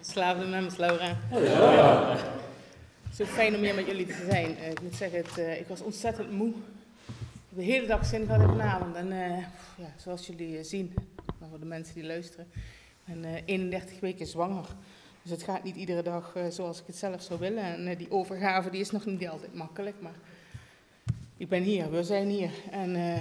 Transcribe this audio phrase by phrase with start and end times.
[0.00, 1.16] Slaafde namens Laura.
[1.30, 2.16] Ja.
[3.14, 4.50] Zo fijn om hier met jullie te zijn.
[4.50, 6.52] Uh, ik moet zeggen, het, uh, ik was ontzettend moe.
[7.48, 8.94] De hele dag zin gehad in vanavond.
[8.94, 9.38] En uh,
[9.76, 10.94] ja, zoals jullie zien,
[11.50, 12.46] voor de mensen die luisteren,
[13.06, 14.64] ik ben 31 weken zwanger.
[15.22, 17.64] Dus het gaat niet iedere dag zoals ik het zelf zou willen.
[17.64, 19.96] En die overgave die is nog niet altijd makkelijk.
[20.00, 20.16] Maar
[21.36, 22.50] ik ben hier, we zijn hier.
[22.70, 23.20] En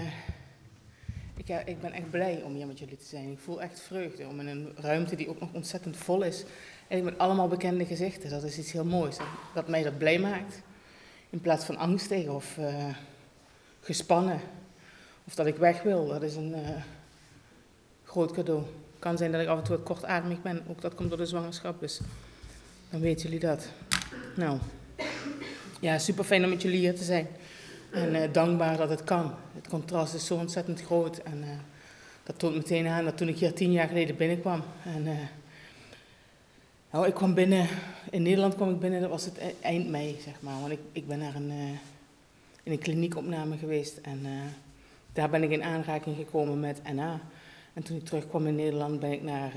[1.38, 3.32] ik, ja, ik ben echt blij om hier met jullie te zijn.
[3.32, 6.44] Ik voel echt vreugde om in een ruimte die ook nog ontzettend vol is.
[6.88, 8.30] En met allemaal bekende gezichten.
[8.30, 9.18] Dat is iets heel moois.
[9.54, 10.62] Dat mij dat blij maakt.
[11.30, 12.95] In plaats van angstig of uh,
[13.80, 14.40] gespannen.
[15.23, 16.08] Of dat ik weg wil.
[16.08, 16.55] Dat is een
[18.04, 18.59] groot cadeau.
[18.59, 20.64] Het kan zijn dat ik af en toe wat kortademig ben.
[20.67, 21.80] Ook dat komt door de zwangerschap.
[21.80, 22.00] Dus
[22.90, 23.70] dan weten jullie dat.
[24.36, 24.59] Nou,
[25.80, 27.28] ja, super fijn om met jullie hier te zijn.
[27.91, 29.34] En uh, dankbaar dat het kan.
[29.54, 31.18] Het contrast is zo ontzettend groot.
[31.18, 31.50] En uh,
[32.23, 34.64] dat toont meteen aan dat toen ik hier tien jaar geleden binnenkwam.
[34.84, 35.12] En uh,
[36.92, 37.68] nou, ik kwam binnen,
[38.12, 40.59] in Nederland kwam ik binnen, dat was het e-, eind mei, zeg maar.
[40.59, 41.52] Want ik, ik ben naar een,
[42.64, 43.98] in een kliniekopname geweest.
[43.98, 44.26] En
[45.14, 47.20] daar ben ik in aanraking gekomen met NA.
[47.73, 49.52] En toen ik terugkwam in Nederland ben ik naar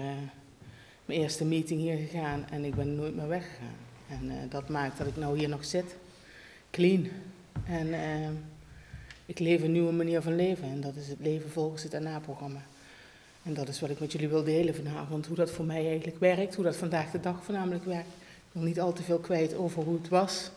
[1.05, 2.45] mijn eerste meeting hier gegaan.
[2.51, 3.77] En ik ben nooit meer weggegaan.
[4.09, 5.97] En dat maakt dat ik nou hier nog zit.
[6.71, 7.09] Clean.
[7.65, 8.29] En uh,
[9.27, 10.65] ik leef een nieuwe manier van leven.
[10.65, 12.63] En dat is het leven volgens het NA-programma.
[13.43, 15.27] En dat is wat ik met jullie wil delen vanavond.
[15.27, 16.55] Hoe dat voor mij eigenlijk werkt.
[16.55, 18.09] Hoe dat vandaag de dag voornamelijk werkt.
[18.47, 20.51] Ik wil niet al te veel kwijt over hoe het was.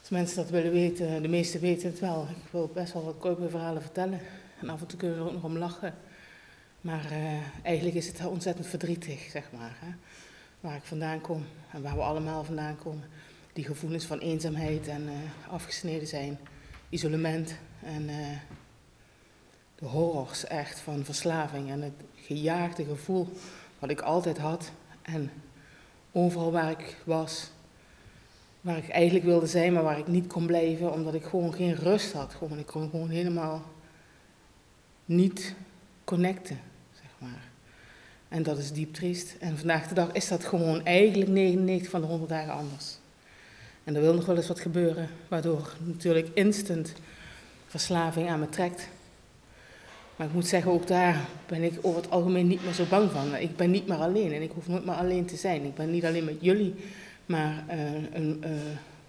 [0.00, 2.26] Als mensen dat willen weten, de meesten weten het wel.
[2.30, 4.20] Ik wil best wel wat korte verhalen vertellen.
[4.60, 5.94] En af en toe kunnen we er ook nog om lachen.
[6.80, 9.76] Maar uh, eigenlijk is het ontzettend verdrietig, zeg maar.
[9.80, 9.92] Hè?
[10.60, 13.04] Waar ik vandaan kom en waar we allemaal vandaan komen
[13.54, 16.38] die gevoelens van eenzaamheid en uh, afgesneden zijn,
[16.88, 18.26] isolement en uh,
[19.74, 23.28] de horrors echt van verslaving en het gejaagde gevoel
[23.78, 24.70] wat ik altijd had
[25.02, 25.30] en
[26.12, 27.50] overal waar ik was,
[28.60, 31.74] waar ik eigenlijk wilde zijn, maar waar ik niet kon blijven omdat ik gewoon geen
[31.74, 32.34] rust had.
[32.34, 33.62] Gewoon, ik kon gewoon helemaal
[35.04, 35.54] niet
[36.04, 36.60] connecten,
[36.92, 37.48] zeg maar.
[38.28, 39.36] En dat is diep triest.
[39.40, 42.98] En vandaag de dag is dat gewoon eigenlijk 99 van de 100 dagen anders.
[43.84, 46.92] En er wil nog wel eens wat gebeuren, waardoor natuurlijk instant
[47.66, 48.88] verslaving aan me trekt.
[50.16, 53.10] Maar ik moet zeggen, ook daar ben ik over het algemeen niet meer zo bang
[53.10, 53.34] van.
[53.34, 55.64] Ik ben niet meer alleen en ik hoef nooit meer alleen te zijn.
[55.64, 56.74] Ik ben niet alleen met jullie,
[57.26, 58.50] maar uh, een, uh,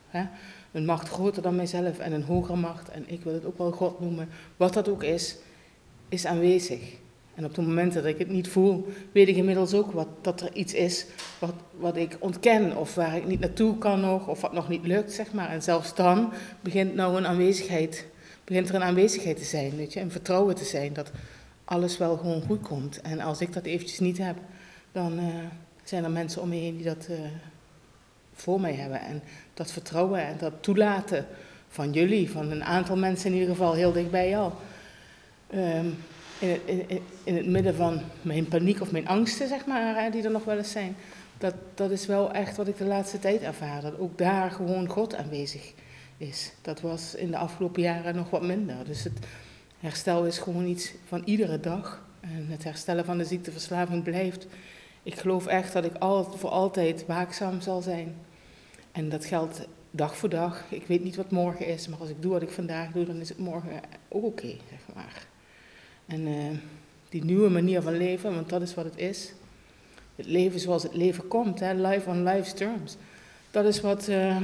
[0.08, 0.24] hè,
[0.72, 2.90] een macht groter dan mijzelf en een hogere macht.
[2.90, 4.30] En ik wil het ook wel God noemen.
[4.58, 5.38] Wat dat ook is,
[6.10, 6.82] is aanwezig.
[7.36, 10.42] En op de momenten dat ik het niet voel, weet ik inmiddels ook wat, dat
[10.42, 11.06] er iets is
[11.40, 14.86] wat, wat ik ontken of waar ik niet naartoe kan nog of wat nog niet
[14.86, 15.50] lukt, zeg maar.
[15.50, 18.06] En zelfs dan begint nou een aanwezigheid,
[18.44, 21.12] begint er een aanwezigheid te zijn, weet je, een vertrouwen te zijn dat
[21.66, 23.02] alles wel gewoon goed komt.
[23.02, 24.38] En als ik dat eventjes niet heb,
[24.92, 25.26] dan uh,
[25.84, 27.18] zijn er mensen om me heen die dat uh,
[28.34, 29.02] voor mij hebben.
[29.02, 29.22] En
[29.54, 31.26] dat vertrouwen en dat toelaten
[31.70, 34.52] van jullie, van een aantal mensen in ieder geval heel dichtbij jou.
[35.54, 35.98] Um,
[36.40, 40.24] in het, in, in het midden van mijn paniek of mijn angsten, zeg maar, die
[40.24, 40.96] er nog wel eens zijn.
[41.38, 43.82] Dat, dat is wel echt wat ik de laatste tijd ervaar.
[43.82, 45.74] Dat ook daar gewoon God aanwezig
[46.18, 46.52] is.
[46.62, 48.86] Dat was in de afgelopen jaren nog wat minder.
[48.86, 49.20] Dus het
[49.80, 52.04] herstel is gewoon iets van iedere dag.
[52.20, 54.48] En het herstellen van de ziekteverslaving blijft.
[55.04, 55.96] Ik geloof echt dat ik
[56.36, 58.16] voor altijd waakzaam zal zijn.
[58.92, 60.64] En dat geldt dag voor dag.
[60.70, 63.20] Ik weet niet wat morgen is, maar als ik doe wat ik vandaag doe, dan
[63.20, 65.28] is het morgen ook oké, zeg maar.
[66.06, 66.58] En uh,
[67.10, 69.34] die nieuwe manier van leven, want dat is wat het is.
[70.16, 71.74] Het leven zoals het leven komt, hè?
[71.74, 72.96] life on life's terms.
[73.52, 74.42] Dat is wat uh,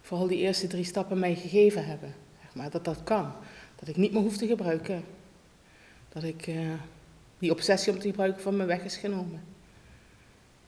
[0.00, 2.14] vooral die eerste drie stappen mij gegeven hebben.
[2.42, 3.32] Zeg maar, dat dat kan.
[3.78, 5.04] Dat ik niet meer hoef te gebruiken.
[6.08, 6.72] Dat ik uh,
[7.38, 9.42] die obsessie om te gebruiken van me weg is genomen.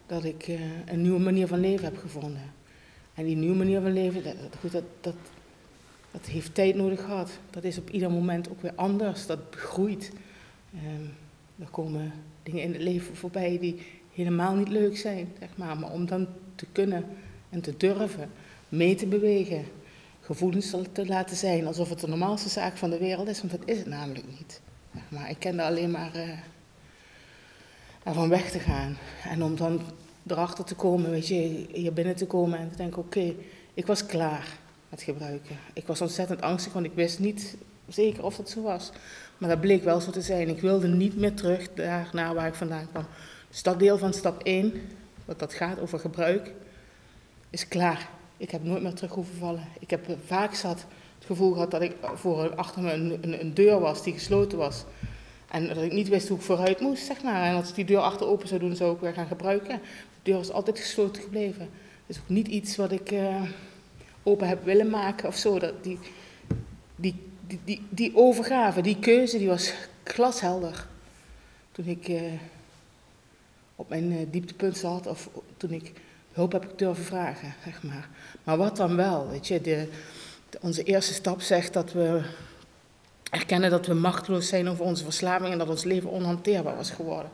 [0.06, 0.48] Dat ik
[0.86, 2.52] een nieuwe manier van leven heb gevonden.
[3.14, 5.14] En die nieuwe manier van leven, dat, goed, dat, dat,
[6.10, 7.30] dat heeft tijd nodig gehad.
[7.50, 9.26] Dat is op ieder moment ook weer anders.
[9.26, 10.12] Dat groeit.
[10.74, 11.14] Um,
[11.58, 13.82] er komen dingen in het leven voorbij die
[14.12, 15.78] helemaal niet leuk zijn, zeg maar.
[15.78, 17.04] Maar om dan te kunnen
[17.50, 18.30] en te durven
[18.68, 19.64] mee te bewegen,
[20.20, 23.62] gevoelens te laten zijn alsof het de normaalste zaak van de wereld is, want dat
[23.64, 24.60] is het namelijk niet.
[25.08, 26.38] Maar ik kende alleen maar uh,
[28.02, 28.96] ervan weg te gaan.
[29.24, 29.80] En om dan
[30.26, 33.34] erachter te komen, weet je, hier binnen te komen en te denken, oké,
[33.74, 34.58] ik was klaar
[34.88, 35.56] met gebruiken.
[35.72, 37.56] Ik was ontzettend angstig, want ik wist niet
[37.88, 38.90] zeker of dat zo was.
[39.38, 40.48] Maar dat bleek wel zo te zijn.
[40.48, 41.68] Ik wilde niet meer terug
[42.12, 43.06] naar waar ik vandaan kwam.
[43.50, 44.72] Dus dat deel van stap 1,
[45.24, 46.52] wat dat gaat over gebruik,
[47.50, 48.08] is klaar.
[48.36, 49.68] Ik heb nooit meer terug hoeven vallen.
[49.78, 50.86] Ik heb vaak zat
[51.18, 54.84] het gevoel gehad dat ik voor achter me een, een, deur was die gesloten was.
[55.50, 57.42] En dat ik niet wist hoe ik vooruit moest, zeg maar.
[57.42, 59.80] En als ik die deur achter open zou doen, zou ik weer gaan gebruiken.
[60.22, 61.68] De deur is altijd gesloten gebleven.
[62.06, 63.42] Het is ook niet iets wat ik uh,
[64.22, 65.58] open heb willen maken of zo.
[65.58, 65.98] Dat, die,
[66.96, 67.14] die,
[67.64, 69.72] die, die, overgave, die keuze, die was
[70.04, 70.86] glashelder.
[71.72, 72.22] Toen ik uh,
[73.74, 75.92] op mijn uh, dieptepunt zat, of toen ik
[76.32, 78.08] hulp heb ik durven vragen, zeg maar.
[78.44, 79.60] Maar wat dan wel, weet je.
[79.60, 79.88] De,
[80.60, 82.22] onze eerste stap zegt dat we
[83.30, 87.30] erkennen dat we machteloos zijn over onze verslaving en dat ons leven onhanteerbaar was geworden.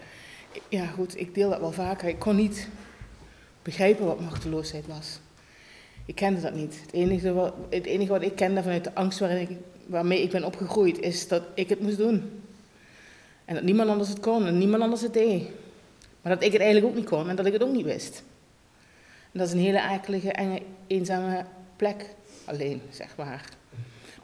[0.69, 2.09] Ja, goed, ik deel dat wel vaker.
[2.09, 2.69] Ik kon niet
[3.63, 5.19] begrijpen wat machteloosheid was.
[6.06, 6.81] Ik kende dat niet.
[6.83, 9.56] Het enige wat, het enige wat ik kende vanuit de angst waarin ik,
[9.87, 12.43] waarmee ik ben opgegroeid, is dat ik het moest doen.
[13.45, 15.43] En dat niemand anders het kon en niemand anders het deed.
[16.23, 18.23] Maar dat ik het eigenlijk ook niet kon en dat ik het ook niet wist.
[19.33, 21.45] En dat is een hele akelige, enge, eenzame
[21.77, 22.06] plek
[22.45, 23.45] alleen, zeg maar.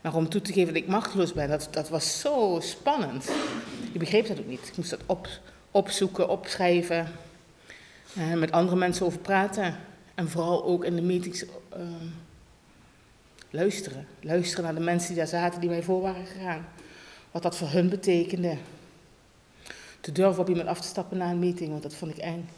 [0.00, 3.30] Maar om toe te geven dat ik machteloos ben, dat, dat was zo spannend.
[3.92, 4.68] Ik begreep dat ook niet.
[4.68, 5.28] Ik moest dat op,
[5.70, 7.12] opzoeken, opschrijven,
[8.18, 9.76] uh, met andere mensen over praten.
[10.20, 11.82] En vooral ook in de meetings uh,
[13.50, 14.06] luisteren.
[14.20, 16.66] Luisteren naar de mensen die daar zaten, die mij voor waren gegaan.
[17.30, 18.56] Wat dat voor hun betekende.
[20.00, 22.48] Te durven op iemand af te stappen na een meeting, want dat vond ik eng.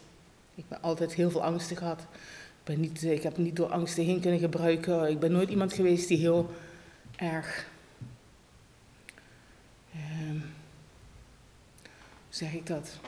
[0.55, 2.01] Ik ben altijd heel veel angsten gehad.
[2.01, 5.11] Ik, ben niet, ik heb niet door angsten heen kunnen gebruiken.
[5.11, 6.51] Ik ben nooit iemand geweest die heel
[7.17, 7.67] erg.
[9.95, 10.41] Uh, hoe
[12.29, 12.99] zeg ik dat?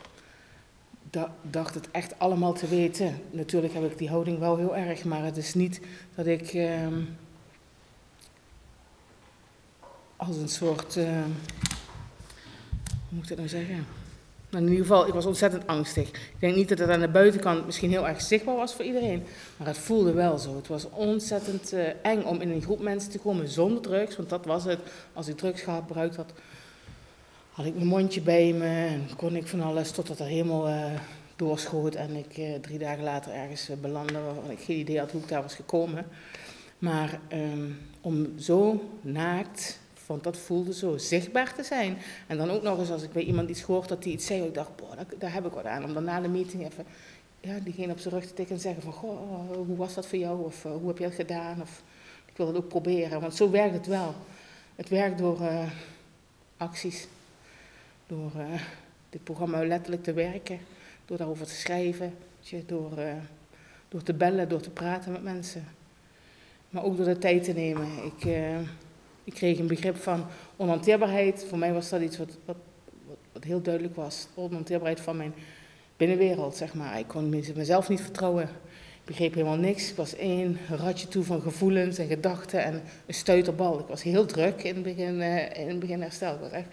[1.42, 3.20] Dacht het echt allemaal te weten.
[3.30, 5.80] Natuurlijk heb ik die houding wel heel erg, maar het is niet
[6.14, 6.86] dat ik uh,
[10.16, 11.22] als een soort, uh, hoe
[13.08, 13.86] moet ik dat nou zeggen?
[14.50, 16.08] Nou, in ieder geval, ik was ontzettend angstig.
[16.08, 19.22] Ik denk niet dat het aan de buitenkant misschien heel erg zichtbaar was voor iedereen,
[19.56, 20.56] maar het voelde wel zo.
[20.56, 24.28] Het was ontzettend uh, eng om in een groep mensen te komen zonder drugs, want
[24.28, 24.78] dat was het.
[25.12, 26.32] Als ik drugs gebruikt had,
[27.54, 30.92] had ik mijn mondje bij me en kon ik van alles totdat er helemaal uh,
[31.36, 35.10] doorschoot en ik uh, drie dagen later ergens uh, belandde waarvan ik geen idee had
[35.10, 36.06] hoe ik daar was gekomen.
[36.78, 41.96] Maar um, om zo naakt, want dat voelde zo zichtbaar te zijn.
[42.26, 44.42] En dan ook nog eens als ik bij iemand iets gehoord dat die iets zei,
[44.42, 45.84] ik dacht, boah, daar, heb ik wat aan.
[45.84, 46.84] Om dan na de meeting even
[47.40, 50.18] ja, diegene op zijn rug te tikken en zeggen van, goh, hoe was dat voor
[50.18, 50.44] jou?
[50.44, 51.60] Of hoe heb je dat gedaan?
[51.60, 51.82] Of
[52.26, 54.14] ik wil dat ook proberen, want zo werkt het wel.
[54.74, 55.38] Het werkt door
[56.56, 57.06] acties
[58.06, 58.60] door uh,
[59.10, 60.58] dit programma letterlijk te werken,
[61.04, 62.14] door daarover te schrijven,
[62.66, 63.12] door, uh,
[63.88, 65.64] door te bellen, door te praten met mensen.
[66.70, 67.88] Maar ook door de tijd te nemen.
[68.04, 68.58] Ik, uh,
[69.24, 71.44] ik kreeg een begrip van onhanteerbaarheid.
[71.48, 72.56] Voor mij was dat iets wat, wat,
[73.32, 74.28] wat, heel duidelijk was.
[74.34, 75.34] Onhanteerbaarheid van mijn
[75.96, 76.98] binnenwereld, zeg maar.
[76.98, 78.42] Ik kon mezelf niet vertrouwen.
[78.42, 79.90] Ik begreep helemaal niks.
[79.90, 83.78] Ik was één ratje toe van gevoelens en gedachten en een stuiterbal.
[83.78, 85.20] Ik was heel druk in het begin,
[85.52, 86.38] in het begin herstel.
[86.38, 86.68] Was echt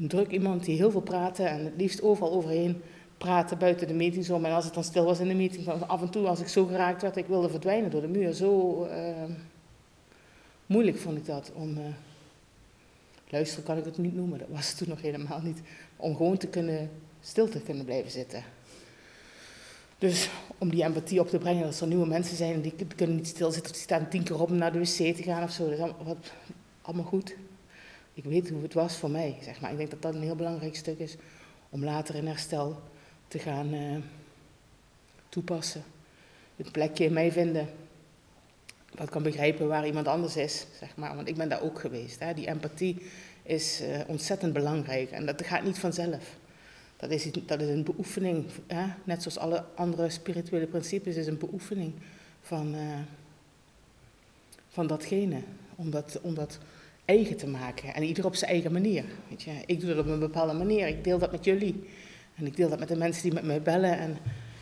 [0.00, 2.82] een druk iemand die heel veel praatte en het liefst overal overheen
[3.18, 4.42] praten buiten de meeting zo.
[4.42, 6.48] En als het dan stil was in de meeting, van af en toe als ik
[6.48, 8.32] zo geraakt werd, ik wilde verdwijnen door de muur.
[8.32, 9.24] Zo uh,
[10.66, 11.70] moeilijk vond ik dat om.
[11.78, 11.84] Uh,
[13.28, 15.60] luisteren kan ik het niet noemen, dat was toen nog helemaal niet.
[15.96, 18.42] Om gewoon te kunnen, stil te kunnen blijven zitten.
[19.98, 23.16] Dus om die empathie op te brengen, dat er nieuwe mensen zijn en die kunnen
[23.16, 25.68] niet stilzitten, die staan tien keer op om naar de wc te gaan of zo.
[25.68, 26.30] Dat is
[26.82, 27.34] allemaal goed
[28.22, 29.70] ik weet hoe het was voor mij, zeg maar.
[29.70, 31.16] Ik denk dat dat een heel belangrijk stuk is
[31.70, 32.82] om later in herstel
[33.28, 33.96] te gaan uh,
[35.28, 35.82] toepassen.
[36.56, 37.68] Het plekje in mij vinden,
[38.94, 41.14] wat kan begrijpen waar iemand anders is, zeg maar.
[41.16, 42.18] Want ik ben daar ook geweest.
[42.18, 42.34] Hè.
[42.34, 42.96] Die empathie
[43.42, 46.36] is uh, ontzettend belangrijk en dat gaat niet vanzelf.
[46.96, 48.86] Dat is, dat is een beoefening, hè?
[49.04, 51.92] net zoals alle andere spirituele principes, is een beoefening
[52.40, 52.98] van, uh,
[54.68, 55.42] van datgene.
[55.74, 56.58] Om dat, om dat
[57.10, 57.94] eigen te maken.
[57.94, 59.04] En ieder op zijn eigen manier.
[59.28, 59.50] Weet je.
[59.66, 60.86] Ik doe dat op een bepaalde manier.
[60.86, 61.88] Ik deel dat met jullie.
[62.34, 63.98] En ik deel dat met de mensen die met mij bellen.
[63.98, 64.18] En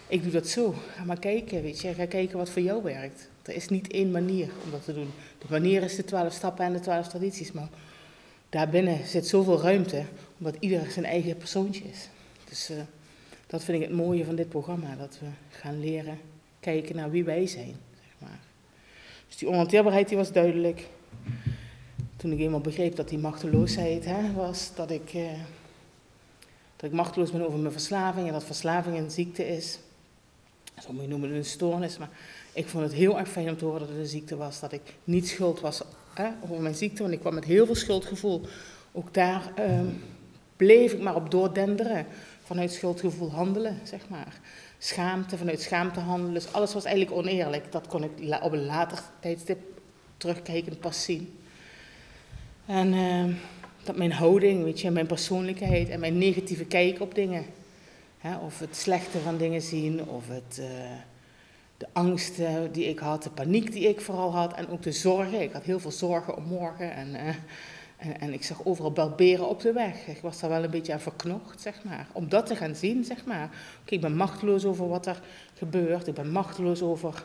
[0.08, 0.74] ik doe dat zo.
[0.96, 1.94] Ga maar kijken, weet je.
[1.94, 3.28] Ga kijken wat voor jou werkt.
[3.42, 5.10] Er is niet één manier om dat te doen.
[5.38, 7.52] De manier is de twaalf stappen en de twaalf tradities.
[7.52, 7.68] Maar
[8.48, 10.02] daarbinnen zit zoveel ruimte,
[10.38, 12.08] omdat ieder zijn eigen persoontje is.
[12.48, 12.76] Dus uh,
[13.46, 14.96] dat vind ik het mooie van dit programma.
[14.96, 16.18] Dat we gaan leren
[16.60, 17.74] kijken naar wie wij zijn.
[17.94, 18.40] Zeg maar.
[19.26, 20.86] Dus die onhanteerbaarheid die was duidelijk
[22.18, 25.40] toen ik eenmaal begreep dat die machteloosheid hè, was, dat ik, eh,
[26.76, 29.78] dat ik machteloos ben over mijn verslaving en dat verslaving een ziekte is.
[30.78, 32.10] Sommigen noemen het een stoornis, maar
[32.52, 34.60] ik vond het heel erg fijn om te horen dat het een ziekte was.
[34.60, 35.82] Dat ik niet schuld was
[36.14, 38.42] hè, over mijn ziekte, want ik kwam met heel veel schuldgevoel.
[38.92, 39.80] Ook daar eh,
[40.56, 42.06] bleef ik maar op doordenderen.
[42.42, 44.40] Vanuit schuldgevoel handelen, zeg maar.
[44.78, 46.34] Schaamte, vanuit schaamte handelen.
[46.34, 47.72] Dus alles was eigenlijk oneerlijk.
[47.72, 49.58] Dat kon ik op een later tijdstip
[50.16, 51.38] terugkijkend pas zien.
[52.68, 53.34] En uh,
[53.82, 57.44] dat mijn houding, weet je, mijn persoonlijkheid en mijn negatieve kijk op dingen.
[58.18, 60.66] Hè, of het slechte van dingen zien, of het, uh,
[61.76, 65.40] de angsten die ik had, de paniek die ik vooral had en ook de zorgen.
[65.40, 67.28] Ik had heel veel zorgen om morgen en, uh,
[67.96, 70.06] en, en, ik zag overal balberen op de weg.
[70.06, 72.06] Ik was daar wel een beetje aan verknocht, zeg maar.
[72.12, 73.50] Om dat te gaan zien, zeg maar.
[73.80, 75.20] Oké, ik ben machteloos over wat er
[75.54, 76.06] gebeurt.
[76.06, 77.24] Ik ben machteloos over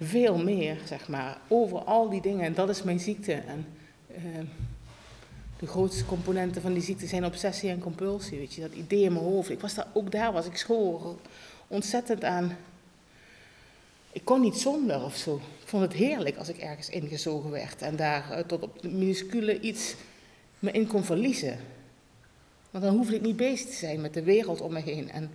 [0.00, 1.38] veel meer, zeg maar.
[1.48, 2.44] Over al die dingen.
[2.44, 3.32] En dat is mijn ziekte.
[3.32, 3.66] En
[4.10, 4.48] uh,
[5.62, 8.38] de grootste componenten van die ziekte zijn obsessie en compulsie.
[8.38, 9.50] Weet je, dat idee in mijn hoofd.
[9.50, 11.18] Ik was daar, ook daar was ik school
[11.66, 12.56] ontzettend aan.
[14.12, 15.34] Ik kon niet zonder of zo.
[15.34, 19.60] Ik vond het heerlijk als ik ergens ingezogen werd en daar uh, tot op minuscule
[19.60, 19.94] iets
[20.58, 21.58] me in kon verliezen.
[22.70, 25.30] Want dan hoefde ik niet bezig te zijn met de wereld om me heen en,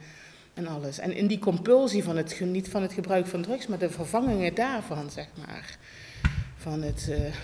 [0.53, 0.99] en alles.
[0.99, 4.55] En in die compulsie van het geniet van het gebruik van drugs, maar de vervangingen
[4.55, 5.77] daarvan, zeg maar.
[6.57, 7.35] Van het, uh,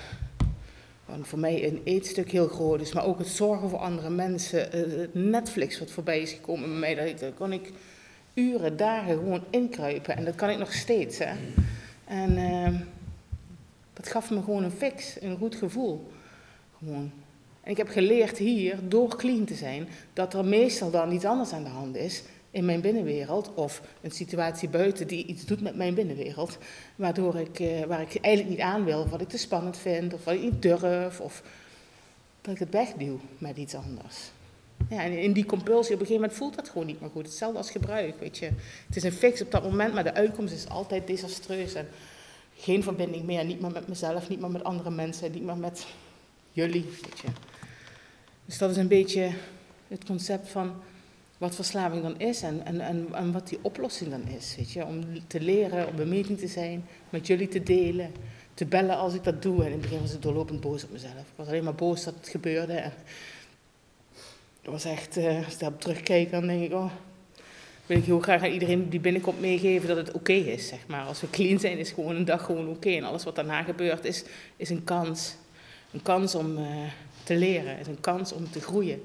[1.21, 4.75] voor mij een eetstuk heel groot is, maar ook het zorgen voor andere mensen.
[4.75, 7.71] Uh, het Netflix wat voorbij is gekomen bij mij, kon ik
[8.33, 10.17] uren, dagen gewoon inkruipen.
[10.17, 11.17] En dat kan ik nog steeds.
[11.17, 11.33] Hè.
[12.05, 12.79] En uh,
[13.93, 16.11] dat gaf me gewoon een fix, een goed gevoel.
[16.77, 17.11] Gewoon.
[17.61, 21.53] En ik heb geleerd hier, door clean te zijn, dat er meestal dan iets anders
[21.53, 23.53] aan de hand is in mijn binnenwereld.
[23.53, 26.57] Of een situatie buiten die iets doet met mijn binnenwereld.
[26.95, 30.13] Waardoor ik, uh, waar ik eigenlijk niet aan wil, of wat ik te spannend vind,
[30.13, 31.19] of wat ik niet durf.
[31.19, 31.43] Of
[32.41, 34.17] dat ik het wegduw met iets anders.
[34.89, 37.25] Ja, en in die compulsie, op een gegeven moment voelt dat gewoon niet meer goed.
[37.25, 38.49] Hetzelfde als gebruik, weet je.
[38.87, 41.73] Het is een fix op dat moment, maar de uitkomst is altijd desastreus.
[41.73, 41.87] En
[42.55, 45.85] geen verbinding meer, niet meer met mezelf, niet meer met andere mensen, niet meer met
[46.51, 47.27] jullie, weet je.
[48.45, 49.31] Dus dat is een beetje
[49.87, 50.73] het concept van
[51.43, 54.55] wat verslaving dan is en, en, en, en wat die oplossing dan is.
[54.57, 54.85] Weet je?
[54.85, 58.11] Om te leren, een meeting te zijn, met jullie te delen,
[58.53, 59.59] te bellen als ik dat doe.
[59.59, 61.13] En in het begin was ik doorlopend boos op mezelf.
[61.13, 62.73] Ik was alleen maar boos dat het gebeurde.
[62.73, 62.93] En
[64.61, 66.91] dat was echt, uh, als ik daarop terugkijk, dan denk ik, oh,
[67.85, 71.05] wil ik heel graag aan iedereen die binnenkomt meegeven dat het oké is, zeg maar.
[71.05, 72.89] Als we clean zijn, is gewoon een dag gewoon oké.
[72.89, 74.23] En alles wat daarna gebeurt, is,
[74.55, 75.35] is een kans.
[75.91, 76.65] Een kans om uh,
[77.23, 79.01] te leren, is een kans om te groeien.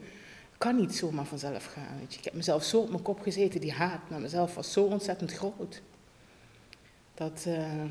[0.58, 1.98] Kan niet zomaar vanzelf gaan.
[1.98, 2.18] Weet je.
[2.18, 5.32] Ik heb mezelf zo op mijn kop gezeten, die haat naar mezelf was zo ontzettend
[5.32, 5.82] groot.
[7.14, 7.84] Dat, uh,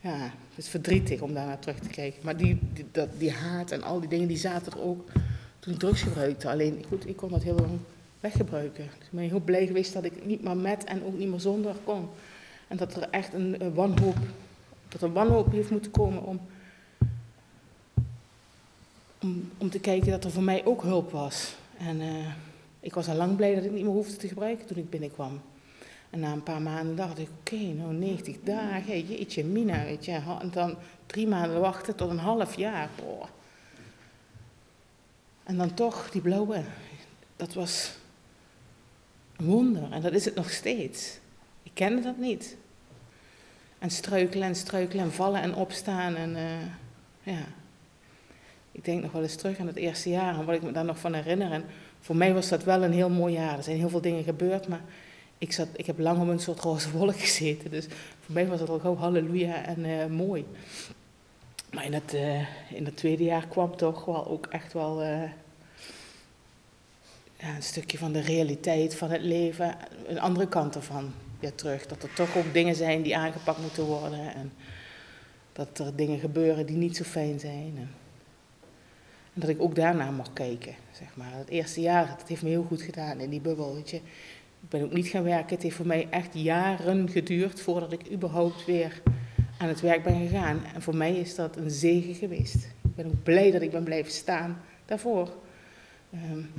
[0.00, 2.24] ja, het is verdrietig om daar terug te kijken.
[2.24, 5.10] Maar die, die, dat, die haat en al die dingen, die zaten er ook
[5.58, 6.50] toen ik drugs gebruikte.
[6.50, 7.78] Alleen, goed, ik kon dat heel lang
[8.20, 8.84] weggebruiken.
[8.98, 11.40] Dus ik ben heel blij geweest dat ik niet meer met en ook niet meer
[11.40, 12.08] zonder kon.
[12.68, 14.16] En dat er echt een, een wanhoop,
[14.88, 16.40] dat er wanhoop heeft moeten komen om,
[19.24, 21.54] om, om te kijken dat er voor mij ook hulp was.
[21.78, 22.26] En uh,
[22.80, 25.40] ik was al lang blij dat ik niet meer hoefde te gebruiken toen ik binnenkwam.
[26.10, 30.12] En na een paar maanden dacht ik, oké, nou 90 dagen, jeetje mina, weet je.
[30.40, 30.76] En dan
[31.06, 33.26] drie maanden wachten tot een half jaar, boah.
[35.44, 36.62] En dan toch, die blauwe,
[37.36, 37.92] dat was
[39.36, 39.92] een wonder.
[39.92, 41.18] En dat is het nog steeds.
[41.62, 42.56] Ik kende dat niet.
[43.78, 46.14] En struikelen en struikelen en vallen en opstaan.
[46.14, 47.44] En uh, ja,
[48.74, 50.84] ik denk nog wel eens terug aan het eerste jaar en wat ik me daar
[50.84, 51.52] nog van herinner.
[51.52, 51.64] En
[52.00, 53.56] voor mij was dat wel een heel mooi jaar.
[53.56, 54.80] Er zijn heel veel dingen gebeurd, maar
[55.38, 57.70] ik, zat, ik heb lang op een soort roze wolk gezeten.
[57.70, 57.86] Dus
[58.20, 60.46] voor mij was het al gauw halleluja en uh, mooi.
[61.72, 62.40] Maar in het, uh,
[62.70, 65.22] in het tweede jaar kwam toch wel ook echt wel uh,
[67.36, 69.76] ja, een stukje van de realiteit van het leven,
[70.06, 71.86] een andere kant ervan weer terug.
[71.86, 74.52] Dat er toch ook dingen zijn die aangepakt moeten worden en
[75.52, 77.88] dat er dingen gebeuren die niet zo fijn zijn.
[79.34, 81.32] En dat ik ook daarna mag kijken, zeg maar.
[81.32, 83.76] Het eerste jaar, dat heeft me heel goed gedaan in die bubbel.
[83.76, 84.00] Ik
[84.60, 85.54] ben ook niet gaan werken.
[85.54, 89.02] Het heeft voor mij echt jaren geduurd voordat ik überhaupt weer
[89.58, 90.64] aan het werk ben gegaan.
[90.74, 92.54] En voor mij is dat een zegen geweest.
[92.82, 95.32] Ik ben ook blij dat ik ben blijven staan daarvoor.
[96.14, 96.50] Um,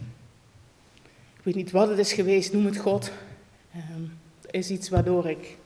[1.37, 3.11] ik weet niet wat het is geweest, noem het God.
[3.75, 4.13] Um,
[4.51, 5.57] is iets waardoor ik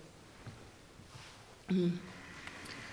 [1.67, 1.99] um,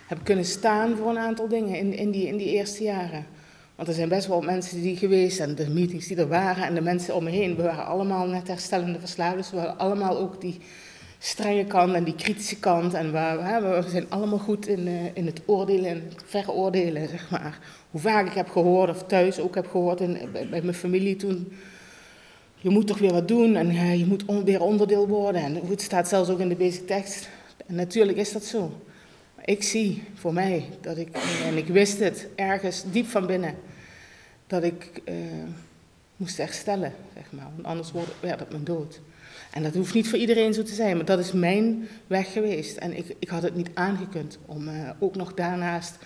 [0.07, 3.27] heb kunnen staan voor een aantal dingen in, in, die, in die eerste jaren.
[3.77, 6.75] Want er zijn best wel mensen die geweest en de meetings die er waren en
[6.75, 7.57] de mensen om me heen.
[7.57, 9.37] We waren allemaal net herstellende verslaafden.
[9.37, 10.59] Dus we hadden allemaal ook die
[11.19, 12.95] strenge kant en die kritische kant.
[12.95, 17.59] En we, zijn allemaal goed in, uh, in het oordelen en veroordelen, zeg maar.
[17.91, 21.53] Hoe vaak ik heb gehoord, of thuis ook heb gehoord in, bij, mijn familie toen.
[22.57, 25.43] Je moet toch weer wat doen en uh, je moet weer onderdeel worden.
[25.43, 27.29] En het staat zelfs ook in de basic tekst.
[27.67, 28.73] En natuurlijk is dat zo.
[29.47, 33.55] Ik zie voor mij dat ik, en ik wist het ergens diep van binnen,
[34.47, 35.15] dat ik uh,
[36.17, 37.49] moest herstellen, zeg maar.
[37.55, 39.01] Want anders werd het mijn dood.
[39.53, 42.77] En dat hoeft niet voor iedereen zo te zijn, maar dat is mijn weg geweest.
[42.77, 45.99] En ik, ik had het niet aangekund om uh, ook nog daarnaast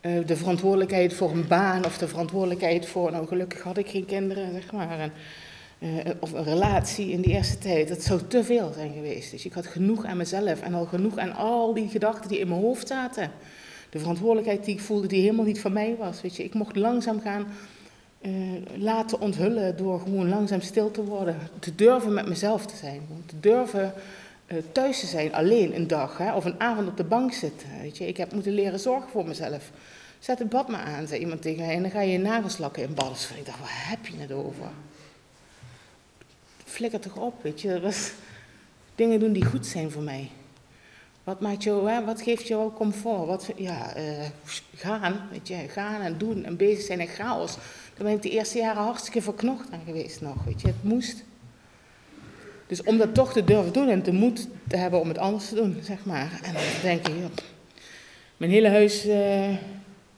[0.00, 4.04] eh, de verantwoordelijkheid voor een baan of de verantwoordelijkheid voor, nou gelukkig had ik geen
[4.04, 4.98] kinderen, zeg maar.
[4.98, 5.12] En,
[5.78, 5.88] eh,
[6.20, 7.88] of een relatie in die eerste tijd.
[7.88, 9.30] Dat zou te veel zijn geweest.
[9.30, 12.48] Dus ik had genoeg aan mezelf en al genoeg aan al die gedachten die in
[12.48, 13.30] mijn hoofd zaten.
[13.90, 16.20] De verantwoordelijkheid die ik voelde, die helemaal niet van mij was.
[16.20, 17.46] Weet je, ik mocht langzaam gaan
[18.20, 18.32] uh,
[18.76, 21.36] laten onthullen door gewoon langzaam stil te worden.
[21.58, 23.00] Te durven met mezelf te zijn.
[23.26, 23.92] Te durven
[24.46, 26.18] uh, thuis te zijn, alleen een dag.
[26.18, 27.68] Hè, of een avond op de bank zitten.
[27.80, 28.06] Weet je.
[28.06, 29.70] Ik heb moeten leren zorgen voor mezelf.
[30.18, 31.74] Zet het bad maar aan, zei iemand tegen mij.
[31.74, 33.10] En dan ga je je nagels lakken in bad.
[33.10, 34.70] Dus ik dacht, waar heb je het over?
[36.78, 37.68] Flikker toch op, weet je.
[37.68, 38.12] Dat was
[38.94, 40.30] dingen doen die goed zijn voor mij.
[41.24, 43.26] Wat, maakt jou, hè, wat geeft jou comfort?
[43.26, 44.24] Wat, ja, uh,
[44.74, 47.54] gaan, weet je, gaan en doen en bezig zijn en chaos.
[47.94, 50.66] Daar ben ik de eerste jaren hartstikke verknocht aan geweest nog, weet je.
[50.66, 51.24] Het moest.
[52.66, 55.48] Dus om dat toch te durven doen en te moed te hebben om het anders
[55.48, 56.40] te doen, zeg maar.
[56.42, 57.14] En dan denk ik,
[58.36, 59.56] mijn hele huis uh,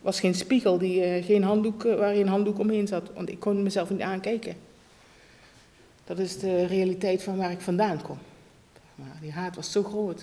[0.01, 3.11] was geen spiegel, die, uh, geen handdoek, waar geen handdoek omheen zat.
[3.15, 4.69] Want ik kon mezelf niet aankijken.
[6.11, 8.19] Dat is de realiteit van waar ik vandaan kom.
[9.21, 10.19] Die haat was zo groot.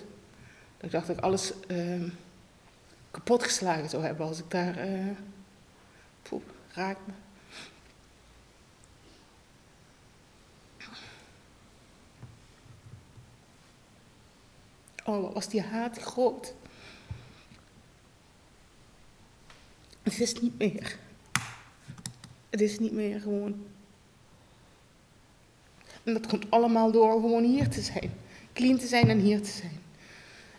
[0.77, 2.11] Dat ik dacht dat ik alles uh,
[3.11, 4.89] kapot geslagen zou hebben als ik daar.
[4.89, 5.11] Uh,
[6.21, 6.41] poeh,
[6.73, 7.13] raak me.
[15.05, 16.53] Oh, wat was die haat groot.
[20.03, 20.97] Het is niet meer.
[22.49, 23.65] Het is niet meer gewoon.
[26.07, 28.11] En dat komt allemaal door gewoon hier te zijn.
[28.53, 29.79] Clean te zijn en hier te zijn.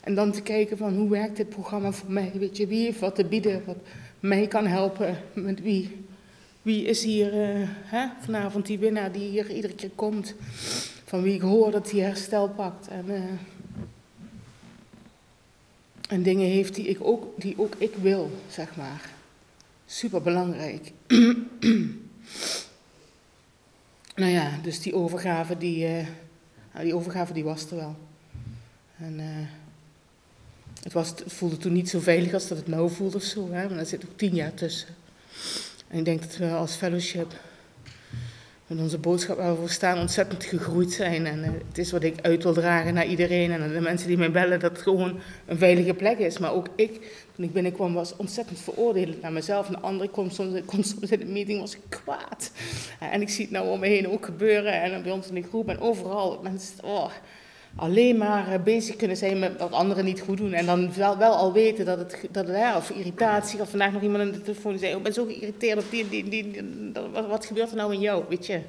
[0.01, 2.33] En dan te kijken van hoe werkt dit programma voor mij?
[2.35, 3.77] Weet je, wie heeft wat te bieden, wat
[4.21, 6.05] mij kan helpen, met wie.
[6.63, 10.35] Wie is hier uh, hè, vanavond die winnaar die hier iedere keer komt,
[11.05, 12.89] van wie ik hoor dat hij herstel pakt.
[12.89, 13.23] En, uh,
[16.09, 19.11] en dingen heeft die, ik ook, die ook ik wil, zeg maar.
[19.87, 20.93] Super belangrijk.
[24.19, 26.07] nou ja, dus die overgave, die, uh,
[26.81, 27.97] die overgave die was er wel.
[28.99, 29.25] En uh,
[30.83, 33.51] het, was, het voelde toen niet zo veilig als dat het nou voelt of zo,
[33.53, 34.89] hè, maar er zit ook tien jaar tussen.
[35.89, 37.41] En ik denk dat we als fellowship
[38.69, 41.27] met onze boodschap waar we voor staan ontzettend gegroeid zijn.
[41.27, 44.17] En uh, het is wat ik uit wil dragen naar iedereen en de mensen die
[44.17, 46.39] mij bellen, dat het gewoon een veilige plek is.
[46.39, 47.01] Maar ook ik,
[47.35, 49.67] toen ik binnenkwam, was ontzettend veroordelend naar mezelf.
[49.67, 52.51] En de andere kwam soms, soms in de meeting, was kwaad.
[53.01, 54.83] En ik zie het nou om me heen ook gebeuren.
[54.83, 56.41] En bij ons in de groep en overal.
[56.43, 57.11] Mensen, oh,
[57.77, 60.53] alleen maar eh, bezig kunnen zijn met wat anderen niet goed doen.
[60.53, 64.23] En dan wel, wel al weten dat het, dat of irritatie, of vandaag nog iemand
[64.23, 66.63] aan de telefoon zei, oh, ik ben zo geïrriteerd op die, die, die,
[67.29, 68.61] wat, gebeurt er nou in jou, weet je.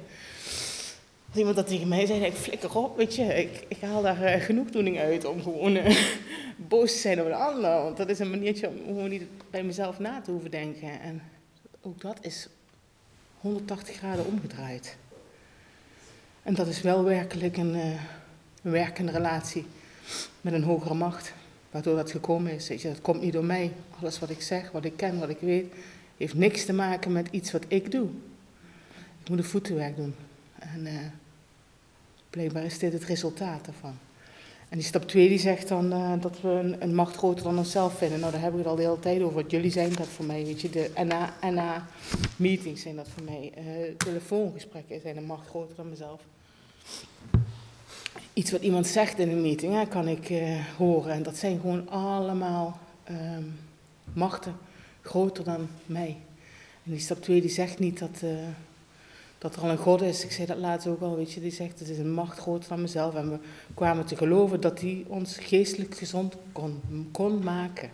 [1.28, 3.22] Als iemand dat tegen mij zei, ik flikker op, weet je.
[3.22, 5.96] Ik, ik haal daar uh, genoegdoening uit om gewoon uh,
[6.68, 7.82] boos te zijn op een ander.
[7.82, 11.00] Want dat is een maniertje om gewoon niet bij mezelf na te hoeven denken.
[11.00, 11.22] En
[11.82, 12.48] ook dat is
[13.40, 14.96] 180 graden omgedraaid.
[16.42, 17.98] En dat is wel werkelijk een...
[18.62, 19.66] een werkende relatie
[20.40, 21.32] met een hogere macht.
[21.70, 22.68] Waardoor dat gekomen is.
[22.68, 23.72] Weet je, dat komt niet door mij.
[24.00, 25.72] Alles wat ik zeg, wat ik ken, wat ik weet,
[26.16, 28.08] heeft niks te maken met iets wat ik doe.
[29.22, 30.14] Ik moet een voetenwerk doen.
[30.58, 30.92] En uh,
[32.30, 33.98] blijkbaar is dit het resultaat daarvan.
[34.68, 37.98] En die stap 2 die zegt dan uh, dat we een, macht groter dan onszelf
[37.98, 38.20] vinden.
[38.20, 39.44] Nou, daar hebben we het al de hele tijd over.
[39.46, 40.70] Jullie zijn dat voor mij, weet je.
[40.70, 40.90] De
[41.40, 43.52] NA-meetings zijn dat voor mij.
[43.58, 46.20] Uh, telefoongesprekken zijn een macht groter dan mezelf
[48.32, 51.12] iets wat iemand zegt in een meeting, hè, kan ik uh, horen.
[51.12, 52.78] En dat zijn gewoon allemaal
[53.10, 53.58] um,
[54.12, 54.56] machten
[55.02, 56.16] groter dan mij.
[56.84, 58.30] En die stap 2 die zegt niet dat, uh,
[59.38, 60.24] dat er al een God is.
[60.24, 61.40] Ik zei dat laatst ook al, weet je.
[61.40, 63.14] Die zegt het is een macht groter dan mezelf.
[63.14, 63.38] En we
[63.74, 66.80] kwamen te geloven dat die ons geestelijk gezond kon,
[67.12, 67.90] kon maken.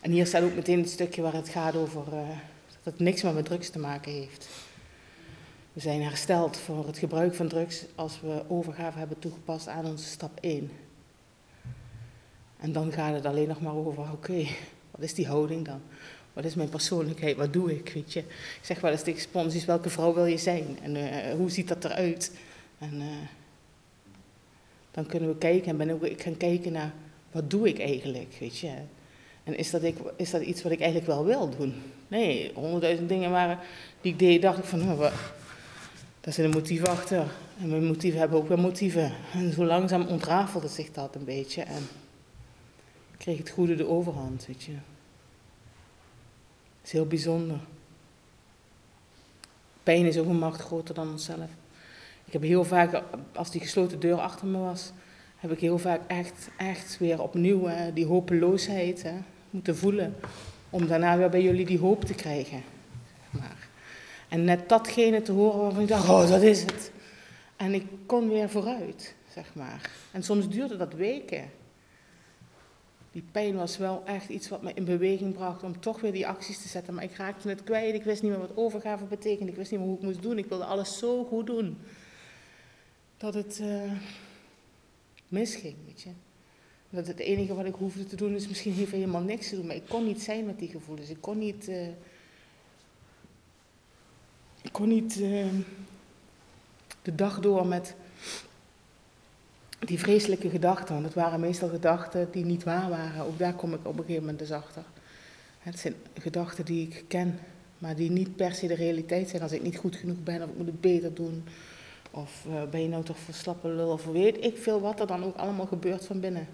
[0.00, 2.28] En hier staat ook meteen het stukje waar het gaat over uh,
[2.82, 4.48] dat het niks meer met drugs te maken heeft.
[5.72, 10.04] We zijn hersteld voor het gebruik van drugs als we overgave hebben toegepast aan onze
[10.04, 10.70] stap 1.
[12.58, 14.46] En dan gaat het alleen nog maar over, oké,
[14.90, 15.80] wat is die houding dan?
[16.32, 17.36] Wat is mijn persoonlijkheid?
[17.36, 17.90] Wat doe ik?
[17.94, 18.20] Weet je?
[18.20, 20.78] Ik zeg wel eens tegen sponsors, welke vrouw wil je zijn?
[20.82, 22.32] En uh, hoe ziet dat eruit?
[22.78, 23.06] En uh,
[24.90, 26.92] dan kunnen we kijken en ben ook ik gaan kijken naar,
[27.30, 28.36] wat doe ik eigenlijk?
[28.40, 28.72] Weet je?
[29.44, 31.82] En is dat, ik, is dat iets wat ik eigenlijk wel wil doen?
[32.08, 33.58] Nee, honderdduizend dingen waren
[34.00, 35.10] die ik deed, dacht ik van, nou,
[36.22, 37.26] daar zit een motief achter.
[37.60, 39.12] En mijn motieven hebben ook weer motieven.
[39.32, 41.62] En zo langzaam ontrafelde zich dat een beetje.
[41.62, 41.88] En
[43.16, 44.72] kreeg het goede de overhand, weet je.
[46.84, 47.58] Is heel bijzonder.
[49.82, 51.50] Pijn is ook een macht groter dan onszelf.
[52.24, 53.02] Ik heb heel vaak,
[53.34, 54.92] als die gesloten deur achter me was,
[55.36, 59.14] heb ik heel vaak echt, echt weer opnieuw die hopeloosheid hè,
[59.50, 60.14] moeten voelen.
[60.70, 62.62] Om daarna weer bij jullie die hoop te krijgen.
[63.30, 63.70] Maar.
[64.32, 66.92] En net datgene te horen waarvan ik dacht, oh, dat is het.
[67.56, 69.90] En ik kon weer vooruit, zeg maar.
[70.10, 71.50] En soms duurde dat weken.
[73.10, 76.26] Die pijn was wel echt iets wat me in beweging bracht om toch weer die
[76.26, 76.94] acties te zetten.
[76.94, 77.94] Maar ik raakte het kwijt.
[77.94, 79.50] Ik wist niet meer wat overgave betekende.
[79.50, 80.38] Ik wist niet meer hoe ik moest doen.
[80.38, 81.78] Ik wilde alles zo goed doen.
[83.16, 83.92] Dat het uh,
[85.28, 86.10] misging, weet je.
[86.90, 89.66] Dat het enige wat ik hoefde te doen is misschien even helemaal niks te doen.
[89.66, 91.10] Maar ik kon niet zijn met die gevoelens.
[91.10, 91.68] Ik kon niet...
[91.68, 91.88] Uh,
[94.62, 95.46] ik kon niet uh,
[97.02, 97.94] de dag door met
[99.78, 100.94] die vreselijke gedachten.
[100.94, 103.24] Want het waren meestal gedachten die niet waar waren.
[103.24, 104.82] Ook daar kom ik op een gegeven moment dus achter.
[105.58, 107.38] Het zijn gedachten die ik ken,
[107.78, 109.42] maar die niet per se de realiteit zijn.
[109.42, 111.44] Als ik niet goed genoeg ben, of ik moet het beter doen.
[112.10, 115.06] Of uh, ben je nou toch voor slappe lul, of weet ik veel wat er
[115.06, 116.48] dan ook allemaal gebeurt van binnen.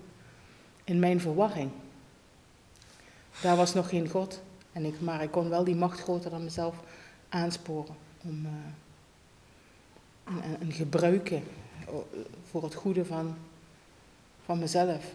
[0.85, 1.71] In mijn verwarring.
[3.43, 4.43] Daar was nog geen God.
[4.73, 6.75] En ik, maar ik kon wel die macht groter dan mezelf
[7.29, 7.95] aansporen.
[8.23, 11.43] Om, uh, en, en gebruiken
[12.51, 13.37] voor het goede van,
[14.45, 15.13] van mezelf.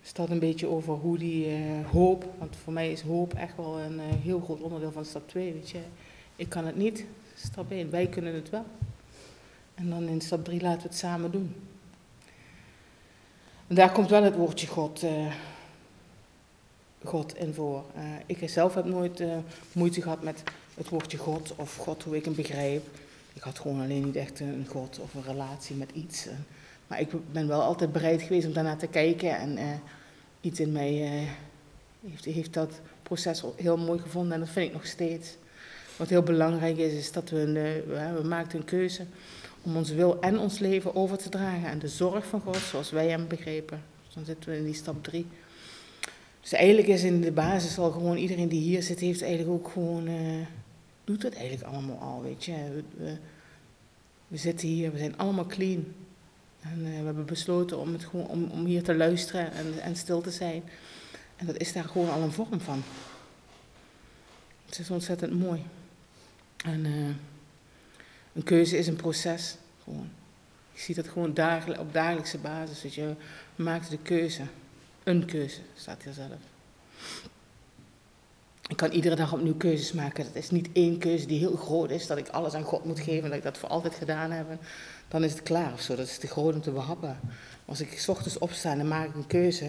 [0.00, 3.56] Dus dat een beetje over hoe die uh, hoop, want voor mij is hoop echt
[3.56, 5.80] wel een heel groot onderdeel van stap 2, weet je.
[6.36, 8.64] Ik kan het niet, stap 1, wij kunnen het wel.
[9.74, 11.54] En dan in stap 3 laten we het samen doen.
[13.66, 15.04] En daar komt wel het woordje God,
[17.08, 17.84] God in voor.
[18.26, 19.22] ik zelf heb nooit
[19.72, 20.42] moeite gehad met
[20.74, 22.86] het woordje God of God hoe ik hem begrijp.
[23.32, 26.26] Ik had gewoon alleen niet echt een God of een relatie met iets.
[26.86, 29.38] Maar ik ben wel altijd bereid geweest om daarnaar te kijken.
[29.38, 29.80] En
[30.40, 31.28] iets in mij
[32.08, 35.36] heeft, heeft, dat proces heel mooi gevonden en dat vind ik nog steeds.
[35.96, 37.54] Wat heel belangrijk is, is dat we, een,
[38.22, 39.06] we een keuze
[39.62, 42.90] om ons wil en ons leven over te dragen aan de zorg van God, zoals
[42.90, 43.82] wij hem begrepen.
[44.04, 45.26] Dus dan zitten we in die stap drie.
[46.48, 49.72] Dus eigenlijk is in de basis al gewoon iedereen die hier zit, heeft eigenlijk ook
[49.72, 50.08] gewoon
[51.04, 52.82] doet het eigenlijk allemaal al, weet je.
[54.28, 55.94] We, zitten hier, we zijn allemaal clean.
[56.60, 59.96] En uh, we hebben besloten om, het gewoon, om, om hier te luisteren en, en
[59.96, 60.62] stil te zijn.
[61.36, 62.82] En dat is daar gewoon al een vorm van.
[64.66, 65.62] Het is ontzettend mooi.
[66.64, 67.08] En uh,
[68.32, 69.56] een keuze is een proces.
[69.84, 70.08] Gewoon.
[70.72, 71.30] Ik zie dat gewoon
[71.78, 72.82] op dagelijkse basis.
[72.82, 73.14] Dat je
[73.56, 74.42] maakt de keuze.
[75.08, 76.40] Een keuze, staat hier zelf.
[78.68, 80.24] Ik kan iedere dag opnieuw keuzes maken.
[80.24, 83.00] Dat is niet één keuze die heel groot is, dat ik alles aan God moet
[83.00, 84.46] geven, dat ik dat voor altijd gedaan heb.
[85.08, 85.96] Dan is het klaar of zo.
[85.96, 87.20] Dat is te groot om te behappen.
[87.64, 89.64] Als ik s ochtends opsta en dan maak ik een keuze.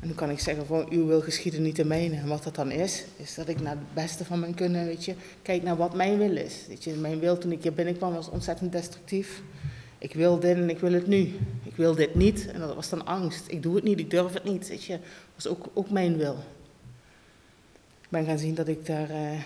[0.00, 2.16] En dan kan ik zeggen van, uw wil geschieden niet de mijne.
[2.16, 5.04] En wat dat dan is, is dat ik naar het beste van mijn kunnen, weet
[5.04, 6.54] je, kijk naar wat mijn wil is.
[6.78, 9.42] Je, mijn wil toen ik hier binnenkwam was ontzettend destructief.
[10.02, 11.18] Ik wil dit en ik wil het nu.
[11.62, 13.44] Ik wil dit niet en dat was dan angst.
[13.48, 14.68] Ik doe het niet, ik durf het niet.
[14.68, 15.02] Weet je, dat
[15.34, 16.36] was ook, ook mijn wil
[18.08, 19.40] ben gaan zien dat ik daar, uh,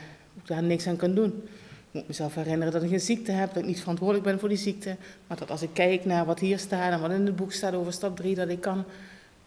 [0.44, 1.26] daar niks aan kan doen.
[1.26, 4.48] Ik moet mezelf herinneren dat ik een ziekte heb, dat ik niet verantwoordelijk ben voor
[4.48, 4.96] die ziekte.
[5.26, 7.74] Maar dat als ik kijk naar wat hier staat en wat in het boek staat
[7.74, 8.84] over stap 3, dat ik kan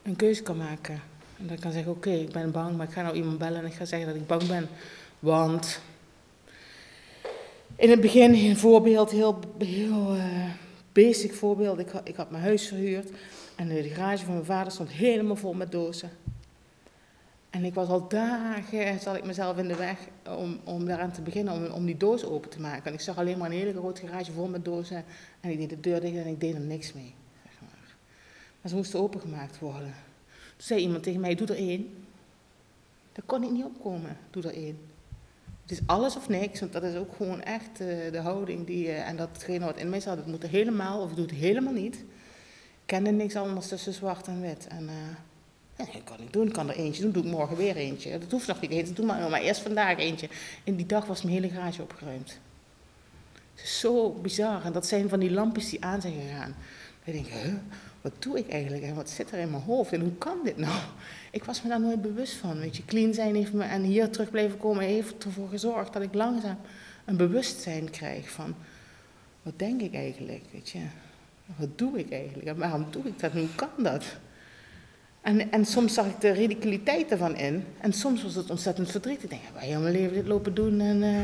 [0.04, 1.02] een keuze kan maken.
[1.38, 3.60] En dat ik kan zeggen, oké, ik ben bang, maar ik ga nou iemand bellen
[3.60, 4.68] en ik ga zeggen dat ik bang ben.
[5.20, 5.80] Want
[7.76, 10.50] in het begin een voorbeeld, heel, heel uh,
[10.92, 11.80] basic voorbeeld.
[11.80, 13.10] Ik ik had mijn huis verhuurd
[13.56, 16.10] en de garage van mijn vader stond helemaal vol met dozen.
[17.50, 19.98] En ik was al dagen, zat ik mezelf in de weg
[20.38, 22.86] om, om daaraan te beginnen, om, om die doos open te maken.
[22.86, 25.04] En ik zag alleen maar een hele grote garage vol met dozen.
[25.40, 27.14] En ik deed de deur dicht en ik deed er niks mee.
[27.44, 27.96] Zeg maar.
[28.62, 29.94] maar ze moesten opengemaakt worden.
[30.32, 32.06] Toen zei iemand tegen mij, doe er één.
[33.12, 34.89] Daar kon ik niet opkomen, doe er één.
[35.70, 38.86] Het is alles of niks, want dat is ook gewoon echt uh, de houding die,
[38.86, 41.96] uh, en datgene wat in mij zat, het moet helemaal of het doet helemaal niet.
[41.96, 44.68] Ik kende niks anders tussen zwart en wit.
[44.68, 44.90] En,
[45.76, 48.20] dat kan ik doen, ik kan er eentje doen, doe ik morgen weer eentje.
[48.20, 50.30] Dat hoeft nog niet eens, doe maar, maar eerst vandaag eentje.
[50.64, 52.40] En die dag was mijn hele garage opgeruimd.
[53.56, 54.66] Het is zo bizar.
[54.66, 56.56] En dat zijn van die lampjes die aan zijn gegaan.
[57.04, 57.54] Dan denk ik, huh,
[58.02, 60.58] wat doe ik eigenlijk en wat zit er in mijn hoofd en hoe kan dit
[60.58, 60.80] nou?
[61.32, 62.60] Ik was me daar nooit bewust van.
[62.60, 66.02] Weet je, clean zijn heeft me, en hier terug blijven komen heeft ervoor gezorgd dat
[66.02, 66.58] ik langzaam
[67.06, 68.56] een bewustzijn krijg van,
[69.42, 70.80] wat denk ik eigenlijk, weet je?
[71.56, 74.04] Wat doe ik eigenlijk en waarom doe ik dat en hoe kan dat?
[75.22, 77.64] En, en soms zag ik de ridiculiteit ervan in.
[77.82, 79.24] En soms was het ontzettend verdrietig.
[79.24, 81.20] Ik denk, wij mijn leven dit lopen doen en, uh,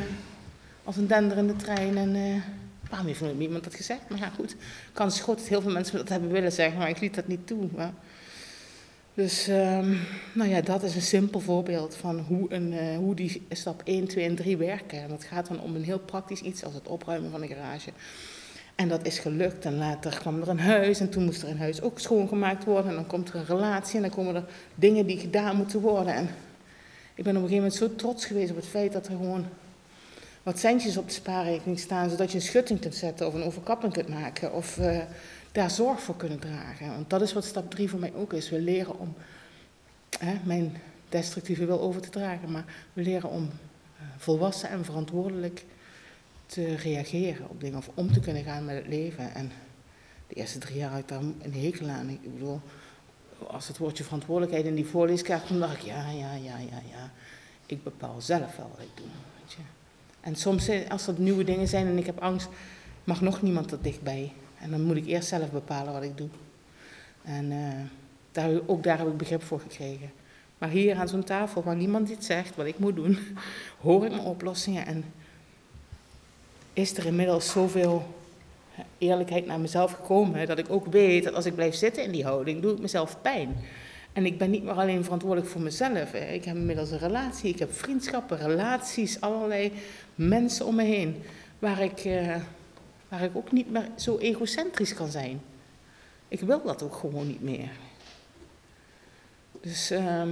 [0.83, 1.97] als een denderende trein.
[1.97, 2.41] En uh,
[2.89, 4.09] waarom heeft nooit iemand dat gezegd?
[4.09, 4.55] Maar ja, goed.
[4.93, 7.47] Kans goed dat heel veel mensen dat hebben willen zeggen, maar ik liet dat niet
[7.47, 7.67] toe.
[7.75, 7.93] Maar.
[9.13, 9.99] Dus, um,
[10.33, 14.07] nou ja, dat is een simpel voorbeeld van hoe, een, uh, hoe die stap 1,
[14.07, 15.01] 2 en 3 werken.
[15.01, 17.89] En dat gaat dan om een heel praktisch iets als het opruimen van een garage.
[18.75, 19.65] En dat is gelukt.
[19.65, 22.89] En later kwam er een huis en toen moest er een huis ook schoongemaakt worden.
[22.89, 24.45] En dan komt er een relatie en dan komen er
[24.75, 26.13] dingen die gedaan moeten worden.
[26.13, 26.29] En
[27.13, 29.45] ik ben op een gegeven moment zo trots geweest op het feit dat er gewoon
[30.45, 33.93] wat centjes op de spaarrekening staan, zodat je een schutting kunt zetten of een overkapping
[33.93, 34.79] kunt maken of
[35.51, 36.87] daar zorg voor kunnen dragen.
[36.87, 38.49] Want dat is wat stap 3 voor mij ook is.
[38.49, 39.13] We leren om
[40.19, 40.77] hè, mijn
[41.09, 45.65] destructieve wil over te dragen, maar we leren om uh, volwassen en verantwoordelijk
[46.45, 49.33] te reageren op dingen of om te kunnen gaan met het leven.
[49.33, 49.51] En
[50.27, 52.09] de eerste drie jaar had ik daar een hekel aan.
[52.09, 52.61] Ik bedoel,
[53.47, 57.11] als het woordje verantwoordelijkheid in die voorleeskaart kwam, dacht ik, ja, ja, ja, ja, ja.
[57.65, 59.05] Ik bepaal zelf wel wat ik doe.
[59.41, 59.61] Weet je.
[60.25, 62.47] En soms, eh, als er nieuwe dingen zijn en ik heb angst,
[63.03, 64.31] mag nog niemand er dichtbij.
[64.59, 66.27] En dan moet ik eerst zelf bepalen wat ik doe.
[67.23, 67.73] En uh,
[68.31, 70.11] daar, ook daar heb ik begrip voor gekregen.
[70.57, 73.17] Maar hier aan zo'n tafel, waar niemand iets zegt wat ik moet doen,
[73.83, 74.85] hoor ik mijn oplossingen.
[74.85, 75.05] En
[76.73, 78.15] is er inmiddels zoveel
[78.97, 82.23] eerlijkheid naar mezelf gekomen, dat ik ook weet dat als ik blijf zitten in die
[82.23, 83.55] houding, doe ik mezelf pijn.
[84.15, 86.13] En ik ben niet meer alleen verantwoordelijk voor mezelf.
[86.13, 89.71] Ik heb inmiddels een relatie, ik heb vriendschappen, relaties, allerlei
[90.15, 91.21] mensen om me heen.
[91.59, 92.35] Waar ik, uh,
[93.09, 95.41] waar ik ook niet meer zo egocentrisch kan zijn.
[96.27, 97.69] Ik wil dat ook gewoon niet meer.
[99.61, 100.23] Dus uh,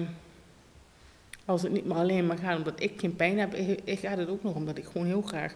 [1.46, 3.54] als het niet meer alleen maar gaat omdat ik geen pijn heb,
[3.86, 5.54] gaat het ook nog omdat ik gewoon heel graag.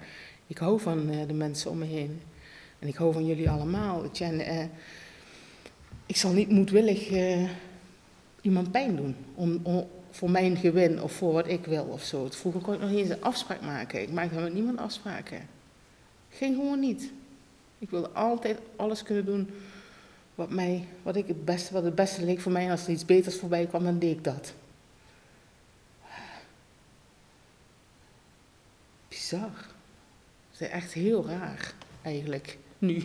[0.48, 2.22] Ik hou van de mensen om me heen.
[2.80, 4.04] En ik hou van jullie allemaal.
[4.20, 4.72] En,
[6.06, 7.10] ik zal niet moedwillig
[8.48, 9.16] iemand pijn doen.
[9.36, 12.28] Om, om, voor mijn gewin of voor wat ik wil of zo.
[12.30, 14.02] Vroeger kon ik nog niet eens een afspraak maken.
[14.02, 15.48] Ik maakte met niemand afspraken.
[16.30, 17.12] Ging gewoon niet.
[17.80, 19.50] Ik wilde altijd alles kunnen doen
[20.36, 22.66] wat, mij, wat, ik het beste, wat het beste leek voor mij.
[22.66, 24.54] En als er iets beters voorbij kwam, dan deed ik dat.
[29.08, 29.52] Bizar.
[30.52, 33.04] Dat is echt heel raar, eigenlijk, nu.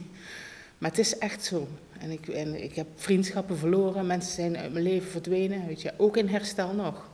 [0.83, 1.69] Maar het is echt zo.
[1.99, 5.93] En ik, en ik heb vriendschappen verloren, mensen zijn uit mijn leven verdwenen, weet je,
[5.97, 7.09] ook in herstel nog.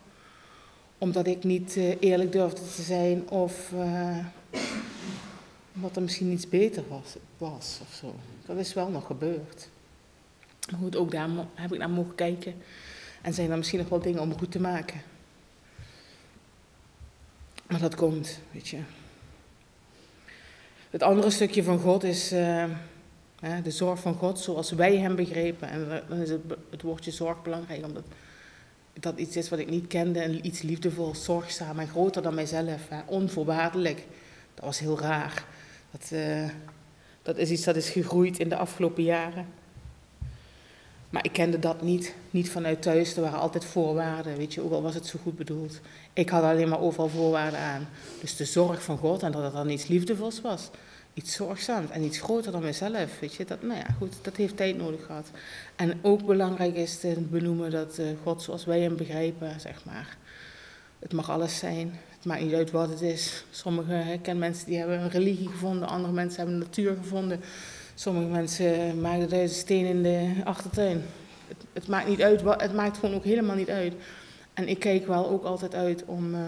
[0.98, 4.18] Omdat ik niet uh, eerlijk durfde te zijn of uh,
[5.74, 8.14] omdat er misschien iets beter was, was of zo.
[8.46, 9.68] Dat is wel nog gebeurd.
[10.70, 12.54] Maar goed, ook daar heb ik naar mogen kijken.
[13.22, 15.02] En zijn er misschien nog wel dingen om goed te maken.
[17.66, 18.78] Maar dat komt, weet je.
[20.90, 22.32] Het andere stukje van God is.
[22.32, 22.64] Uh,
[23.40, 25.68] de zorg van God zoals wij hem begrepen.
[25.68, 26.30] En dan is
[26.70, 28.04] het, woordje zorg belangrijk, omdat
[28.92, 30.20] dat iets is wat ik niet kende.
[30.20, 32.88] En iets liefdevol, zorgzaam en groter dan mijzelf.
[33.06, 34.06] Onvoorwaardelijk.
[34.54, 35.44] Dat was heel raar.
[35.90, 36.48] Dat, uh,
[37.22, 39.46] dat is iets dat is gegroeid in de afgelopen jaren.
[41.10, 43.16] Maar ik kende dat niet, niet vanuit thuis.
[43.16, 45.80] Er waren altijd voorwaarden, weet je, ook al was het zo goed bedoeld.
[46.12, 47.88] Ik had alleen maar overal voorwaarden aan.
[48.20, 50.70] Dus de zorg van God en dat het dan iets liefdevols was
[51.18, 53.20] iets zorgzaams en iets groter dan mezelf.
[53.20, 55.30] Weet je, dat, nou ja, goed, dat heeft tijd nodig gehad.
[55.76, 60.16] En ook belangrijk is te benoemen dat uh, God zoals wij hem begrijpen, zeg maar.
[60.98, 61.98] Het mag alles zijn.
[62.16, 63.44] Het maakt niet uit wat het is.
[63.50, 67.40] Sommige ken mensen die hebben een religie gevonden, andere mensen hebben natuur gevonden.
[67.94, 71.02] Sommige mensen maken de steen in de achtertuin.
[71.48, 73.94] Het, het, maakt niet uit, het maakt gewoon ook helemaal niet uit.
[74.54, 76.40] En ik kijk wel ook altijd uit om, uh,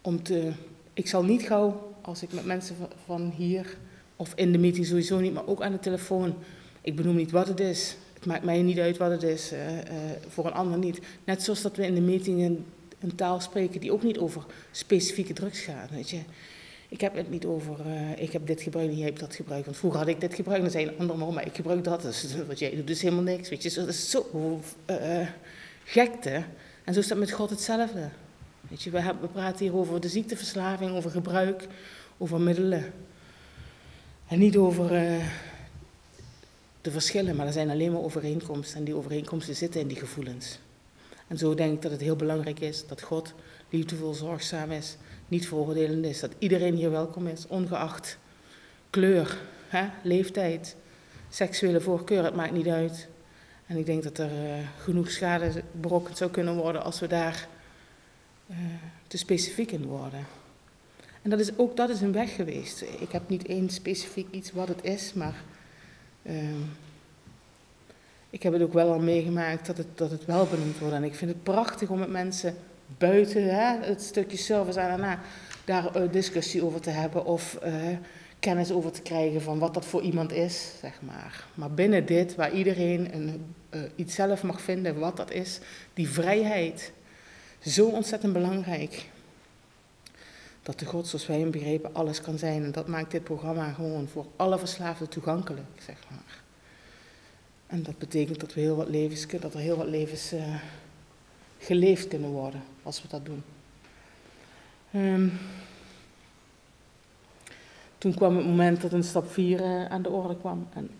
[0.00, 0.52] om te.
[0.92, 3.76] Ik zal niet gauw als ik met mensen van hier,
[4.16, 6.34] of in de meeting sowieso niet, maar ook aan de telefoon,
[6.80, 7.96] ik benoem niet wat het is.
[8.14, 9.82] Het maakt mij niet uit wat het is, uh, uh,
[10.28, 11.00] voor een ander niet.
[11.24, 12.64] Net zoals dat we in de meeting
[13.00, 16.20] een, taal spreken die ook niet over specifieke drugs gaat, weet je.
[16.88, 19.64] Ik heb het niet over, uh, ik heb dit gebruikt en jij hebt dat gebruikt.
[19.64, 22.02] Want vroeger had ik dit gebruikt, dan zei een ander, maar ik gebruik dat.
[22.10, 23.74] Dus wat jij doet is helemaal niks, weet je.
[23.74, 24.60] Dat is zo
[25.84, 26.44] gekte.
[26.84, 28.08] En zo is dat met God hetzelfde.
[28.68, 31.66] Weet je, we, hebben, praten hier over de ziekteverslaving, over gebruik,
[32.18, 32.92] over middelen.
[34.26, 35.24] En niet over uh,
[36.80, 38.78] de verschillen, maar er zijn alleen maar overeenkomsten.
[38.78, 40.58] En die overeenkomsten zitten in die gevoelens.
[41.26, 43.34] En zo denk ik dat het heel belangrijk is dat God
[43.68, 44.96] liefdevol, zorgzaam is,
[45.28, 46.20] niet veroordelend is.
[46.20, 48.18] Dat iedereen hier welkom is, ongeacht
[48.90, 50.76] kleur, hè, leeftijd,
[51.28, 53.08] seksuele voorkeur, het maakt niet uit.
[53.66, 57.48] En ik denk dat er uh, genoeg schade berokkend zou kunnen worden als we daar
[59.06, 60.26] te specifiek in worden.
[61.22, 62.82] En dat is, ook dat is een weg geweest.
[62.98, 65.34] Ik heb niet één specifiek iets wat het is, maar
[66.22, 66.34] uh,
[68.30, 70.94] ik heb het ook wel al meegemaakt dat het, dat het wel benoemd wordt.
[70.94, 72.56] En ik vind het prachtig om met mensen
[72.98, 75.20] buiten hè, het stukje service en na
[75.64, 77.72] daar een discussie over te hebben of uh,
[78.38, 81.44] kennis over te krijgen van wat dat voor iemand is, zeg maar.
[81.54, 85.58] Maar binnen dit, waar iedereen een, uh, iets zelf mag vinden wat dat is,
[85.94, 86.92] die vrijheid,
[87.66, 89.08] zo ontzettend belangrijk.
[90.62, 92.64] dat de God zoals wij hem begrepen alles kan zijn.
[92.64, 96.42] En dat maakt dit programma gewoon voor alle verslaafden toegankelijk, zeg maar.
[97.66, 100.54] En dat betekent dat we heel wat levens, dat er heel wat levens uh,
[101.58, 103.42] geleefd kunnen worden als we dat doen.
[104.94, 105.38] Um,
[107.98, 110.68] toen kwam het moment dat een stap 4 uh, aan de orde kwam.
[110.72, 110.90] En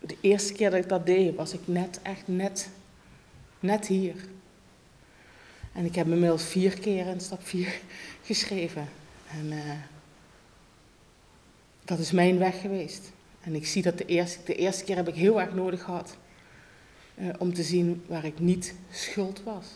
[0.00, 2.68] de eerste keer dat ik dat deed, was ik net, echt net,
[3.60, 4.14] net hier.
[5.74, 7.80] En ik heb inmiddels vier keer in stap 4
[8.22, 8.88] geschreven.
[9.30, 9.58] En uh,
[11.84, 13.12] dat is mijn weg geweest.
[13.40, 16.16] En ik zie dat de eerste, de eerste keer heb ik heel erg nodig gehad.
[17.18, 19.66] Uh, om te zien waar ik niet schuld was.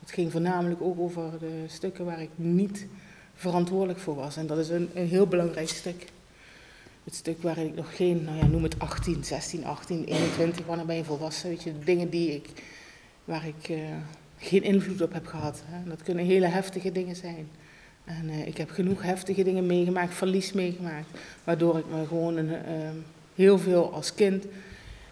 [0.00, 2.86] Het ging voornamelijk ook over de stukken waar ik niet
[3.34, 4.36] verantwoordelijk voor was.
[4.36, 6.06] En dat is een, een heel belangrijk stuk.
[7.04, 10.86] Het stuk waarin ik nog geen, nou ja, noem het 18, 16, 18, 21, wanneer
[10.86, 12.48] ben je volwassen, je, dingen die ik,
[13.24, 13.78] waar ik uh,
[14.38, 15.62] geen invloed op heb gehad.
[15.66, 15.88] Hè.
[15.88, 17.48] Dat kunnen hele heftige dingen zijn.
[18.04, 22.48] En uh, ik heb genoeg heftige dingen meegemaakt, verlies meegemaakt, waardoor ik me gewoon een,
[22.48, 22.88] uh,
[23.34, 24.44] heel veel als kind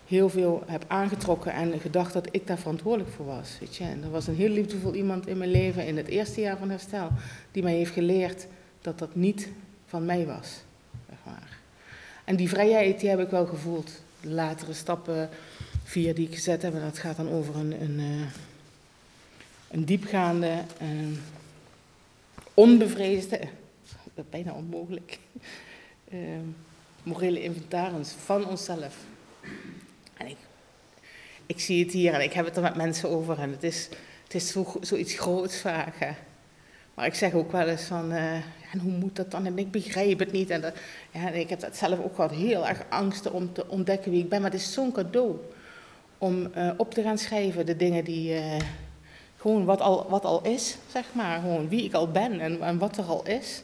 [0.07, 3.57] heel veel heb aangetrokken en gedacht dat ik daar verantwoordelijk voor was.
[3.61, 3.85] Weet je.
[3.85, 6.71] En er was een heel liefdevol iemand in mijn leven in het eerste jaar van
[6.71, 7.11] herstel,
[7.53, 8.47] die mij heeft geleerd
[8.81, 9.49] dat dat niet
[9.87, 10.65] van mij was.
[11.09, 11.61] Zeg.
[12.25, 13.91] En die vrijheid die heb ik wel gevoeld.
[14.21, 15.29] De latere stappen,
[15.85, 18.27] vier die ik gezet heb, en dat gaat dan over een, een, uh,
[19.71, 20.53] een diepgaande,
[20.83, 21.19] uh,
[22.55, 23.41] onbevreesde,
[24.31, 25.19] bijna onmogelijk,
[26.13, 26.21] uh,
[27.03, 28.97] morele inventaris van onszelf.
[30.17, 30.37] En ik,
[31.47, 33.89] ik zie het hier en ik heb het er met mensen over en het is,
[34.25, 35.63] het is zo, zoiets groots.
[35.63, 36.11] Hè.
[36.95, 38.35] Maar ik zeg ook wel eens van, uh,
[38.73, 39.47] en hoe moet dat dan?
[39.47, 40.51] En ik begrijp het niet.
[40.51, 40.75] En
[41.11, 44.29] ja, ik heb dat zelf ook gehad, heel erg angsten om te ontdekken wie ik
[44.29, 44.41] ben.
[44.41, 45.37] Maar het is zo'n cadeau
[46.19, 48.57] om uh, op te gaan schrijven de dingen die, uh,
[49.47, 51.41] gewoon wat al, wat al is, zeg maar.
[51.41, 53.63] Gewoon wie ik al ben en, en wat er al is.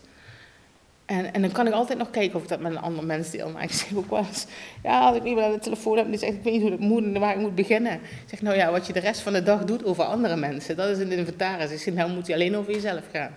[1.05, 3.31] En, en dan kan ik altijd nog kijken of ik dat met een ander mens
[3.31, 3.51] deel.
[3.51, 4.47] Maar ik zeg ook wel eens,
[4.83, 7.19] ja, als ik meer aan de telefoon heb, dan zeg ik, weet niet hoe en
[7.21, 7.93] waar ik moet beginnen.
[7.93, 10.77] Ik zeg, nou ja, wat je de rest van de dag doet over andere mensen,
[10.77, 11.71] dat is een inventaris.
[11.71, 13.35] Ik zeg, nou moet je alleen over jezelf gaan.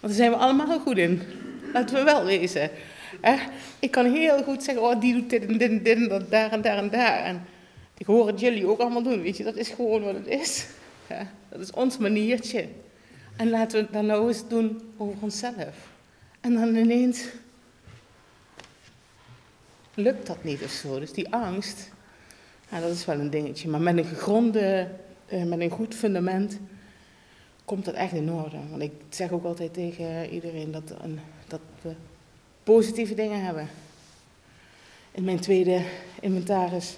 [0.00, 1.22] Want daar zijn we allemaal goed in.
[1.72, 2.70] Laten we wel wezen.
[3.78, 6.30] Ik kan heel goed zeggen, oh, die doet dit en dit en dit en dat,
[6.30, 7.24] daar en daar en daar.
[7.24, 7.46] En
[7.98, 9.44] ik hoor het jullie ook allemaal doen, weet je.
[9.44, 10.66] Dat is gewoon wat het is.
[11.48, 12.68] Dat is ons maniertje.
[13.36, 15.90] En laten we het dan nou eens doen over onszelf.
[16.40, 17.24] En dan ineens
[19.94, 20.98] lukt dat niet of zo.
[20.98, 21.90] Dus die angst,
[22.68, 23.68] dat is wel een dingetje.
[23.68, 24.88] Maar met een gegronde,
[25.26, 26.58] eh, met een goed fundament
[27.64, 28.58] komt dat echt in orde.
[28.70, 30.94] Want ik zeg ook altijd tegen iedereen dat,
[31.48, 31.92] dat we
[32.62, 33.68] positieve dingen hebben.
[35.10, 35.82] In mijn tweede
[36.20, 36.96] inventaris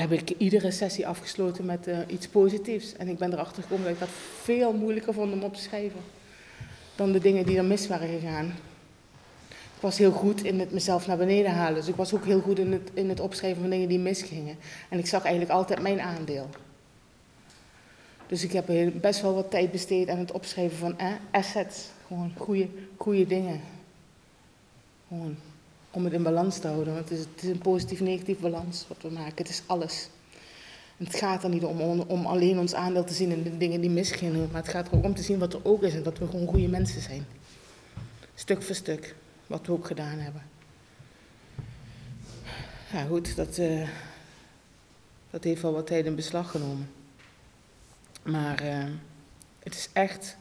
[0.00, 2.96] heb ik iedere sessie afgesloten met uh, iets positiefs.
[2.96, 4.08] En ik ben erachter gekomen dat ik dat
[4.42, 6.00] veel moeilijker vond om op te schrijven
[6.94, 8.46] dan de dingen die er mis waren gegaan.
[9.48, 11.74] Ik was heel goed in het mezelf naar beneden halen.
[11.74, 14.56] Dus ik was ook heel goed in het, in het opschrijven van dingen die misgingen.
[14.88, 16.48] En ik zag eigenlijk altijd mijn aandeel.
[18.26, 21.88] Dus ik heb best wel wat tijd besteed aan het opschrijven van eh, assets.
[22.06, 23.60] Gewoon goede, goede dingen.
[25.08, 25.36] Gewoon
[25.94, 26.94] om het in balans te houden.
[26.94, 29.36] Want het is, het is een positief-negatief balans wat we maken.
[29.36, 30.08] Het is alles.
[30.96, 33.90] Het gaat er niet om, om, alleen ons aandeel te zien in de dingen die
[33.90, 36.18] misgingen, maar het gaat er ook om te zien wat er ook is en dat
[36.18, 37.26] we gewoon goede mensen zijn.
[38.34, 39.14] Stuk voor stuk,
[39.46, 40.42] wat we ook gedaan hebben.
[42.92, 43.88] Ja, goed, dat, uh,
[45.30, 46.90] dat heeft wel wat tijd in beslag genomen.
[48.22, 48.84] Maar uh,
[49.58, 50.36] het is echt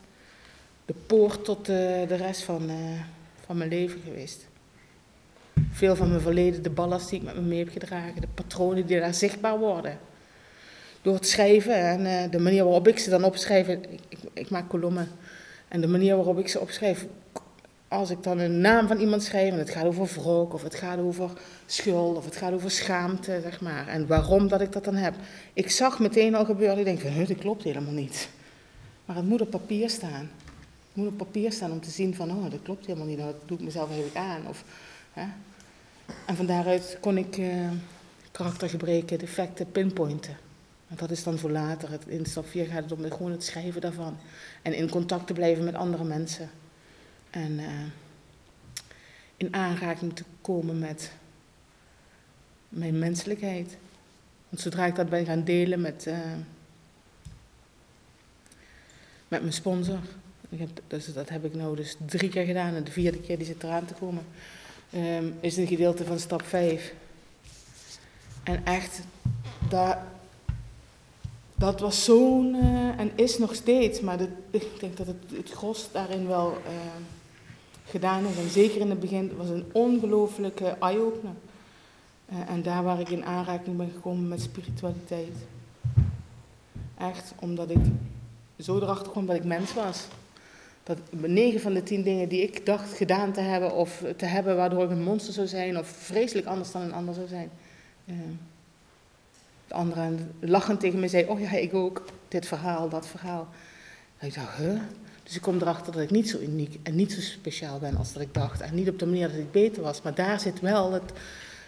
[0.86, 2.70] de poort tot de, de rest van,
[3.46, 4.46] van mijn leven geweest.
[5.72, 8.86] Veel van mijn verleden, de ballast die ik met me mee heb gedragen, de patronen
[8.86, 9.98] die daar zichtbaar worden
[11.04, 13.68] door het schrijven en uh, de manier waarop ik ze dan opschrijf.
[13.68, 15.08] Ik, ik, ik, maak kolommen.
[15.68, 17.06] En de manier waarop ik ze opschrijf.
[17.88, 20.76] Als ik dan een naam van iemand schrijf en het gaat over wrok of het
[20.76, 21.30] gaat over
[21.66, 23.88] schuld of het gaat over schaamte, zeg maar.
[23.88, 25.14] En waarom dat ik dat dan heb.
[25.54, 26.78] Ik zag meteen al gebeuren.
[26.78, 28.30] Ik denk van, dit klopt helemaal niet.
[29.06, 30.30] Maar het moet op papier staan.
[30.88, 33.18] Het moet op papier staan om te zien van, oh, dat klopt helemaal niet.
[33.18, 34.48] Dat doe ik mezelf eigenlijk aan.
[34.48, 34.64] Of,
[36.26, 37.72] En van daaruit kon ik uh,
[38.32, 40.38] karaktergebreken, defecten pinpointen
[40.96, 41.90] dat is dan voor later.
[42.08, 44.18] In stap 4 gaat het om gewoon het schrijven daarvan.
[44.62, 46.50] En in contact te blijven met andere mensen.
[47.30, 47.70] En uh,
[49.38, 51.12] in aanraking te komen met
[52.70, 53.78] mijn menselijkheid.
[54.50, 56.18] Want zodra ik dat ben gaan delen met, uh,
[59.28, 60.00] met mijn sponsor.
[60.50, 62.76] Ik heb, dus dat heb ik nou dus drie keer gedaan.
[62.76, 64.24] En de vierde keer die zit eraan te komen.
[64.96, 66.94] Um, is een gedeelte van stap 5.
[68.44, 69.02] En echt,
[69.70, 70.06] daar,
[71.56, 74.22] dat was zo'n, uh, en is nog steeds, maar
[74.52, 76.74] ik denk dat het, het gros daarin wel uh,
[77.86, 78.38] gedaan is.
[78.38, 81.36] En zeker in het begin was een ongelooflijke eye-opener.
[82.32, 85.36] Uh, en daar waar ik in aanraking ben gekomen met spiritualiteit.
[86.98, 87.82] Echt, omdat ik
[88.60, 90.08] zo erachter kwam dat ik mens was.
[90.84, 94.56] Dat negen van de tien dingen die ik dacht gedaan te hebben of te hebben
[94.56, 97.50] waardoor ik een monster zou zijn of vreselijk anders dan een ander zou zijn.
[98.06, 98.16] Uh,
[99.68, 103.48] de anderen lachend tegen me zei, oh ja, ik ook, dit verhaal, dat verhaal.
[104.20, 104.82] Ik dacht, huh?
[105.24, 108.14] Dus ik kom erachter dat ik niet zo uniek en niet zo speciaal ben als
[108.14, 108.62] dat ik dacht.
[108.62, 111.12] En niet op de manier dat ik beter was, maar daar zit wel het,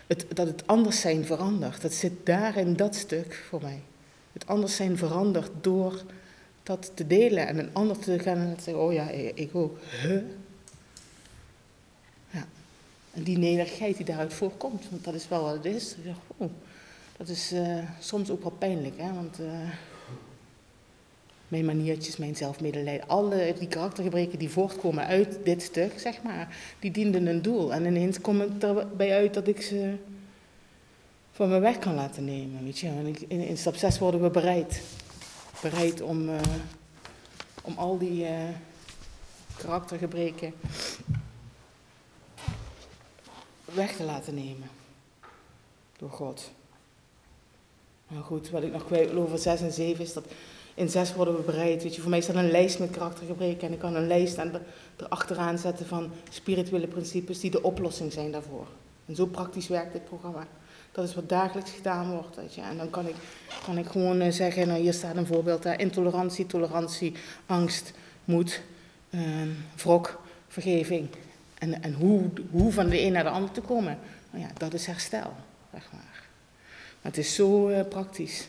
[0.08, 1.82] het, dat het anders zijn verandert.
[1.82, 3.82] Dat zit daar in dat stuk voor mij.
[4.34, 6.04] Het anders zijn verandert door
[6.66, 9.78] dat te delen en een ander te gaan en te zeggen, oh ja, ik ook.
[12.32, 12.48] Ja.
[13.14, 15.96] En die nederigheid die daaruit voorkomt, want dat is wel wat het is.
[16.38, 16.50] Oh,
[17.18, 19.14] dat is uh, soms ook wel pijnlijk, hè?
[19.14, 19.48] want uh,
[21.48, 26.92] mijn maniertjes, mijn zelfmedelijden, alle die karaktergebreken die voortkomen uit dit stuk, zeg maar, die
[26.92, 27.74] dienden een doel.
[27.74, 29.94] En ineens kom ik erbij uit dat ik ze
[31.32, 32.88] van me weg kan laten nemen, weet je.
[32.88, 34.82] En in, in stap 6 worden we bereid.
[35.62, 36.40] Bereid om, uh,
[37.62, 38.28] om al die
[39.58, 40.54] karaktergebreken
[43.66, 44.70] weg te laten nemen.
[45.98, 46.52] Door God.
[48.08, 50.26] Nou goed, wat ik nog kwijt wil over 6 en 7 is dat
[50.74, 51.84] in 6 worden we bereid.
[51.84, 54.52] Weet je, voor mij staat een lijst met karaktergebreken en ik kan een lijst aan
[54.52, 54.62] de,
[54.98, 58.68] erachteraan zetten van spirituele principes die de oplossing zijn daarvoor.
[59.06, 60.48] En zo praktisch werkt dit programma.
[60.96, 62.36] Dat is wat dagelijks gedaan wordt.
[62.36, 62.62] Weet je.
[62.62, 63.16] En dan kan ik,
[63.66, 67.14] kan ik gewoon eh, zeggen, nou hier staat een voorbeeld, hè, intolerantie, tolerantie,
[67.46, 67.94] angst,
[68.26, 68.62] moed,
[69.10, 69.22] uh,
[69.76, 71.08] wrok, vergeving.
[71.58, 73.98] En, en hoe, hoe van de een naar de ander te komen,
[74.32, 75.34] nou ja, dat is herstel,
[75.72, 76.24] zeg maar.
[77.02, 78.48] Het is zo uh, praktisch.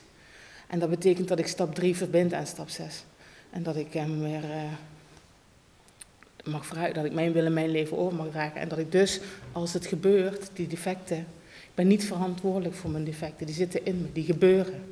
[0.67, 3.05] En dat betekent dat ik stap 3 verbind aan stap 6.
[3.51, 4.73] En dat ik hem weer uh,
[6.45, 8.61] mag vooruit, dat ik mijn willen mijn leven over mag dragen.
[8.61, 9.21] En dat ik dus,
[9.53, 11.27] als het gebeurt, die defecten,
[11.77, 14.85] ben niet verantwoordelijk voor mijn defecten, die zitten in me, die gebeuren.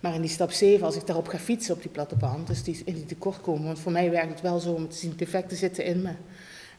[0.00, 2.62] Maar in die stap 7, als ik daarop ga fietsen op die platte band, dus
[2.62, 5.56] die in die tekortkomen, want voor mij werkt het wel zo om te zien, defecten
[5.56, 6.12] zitten in me.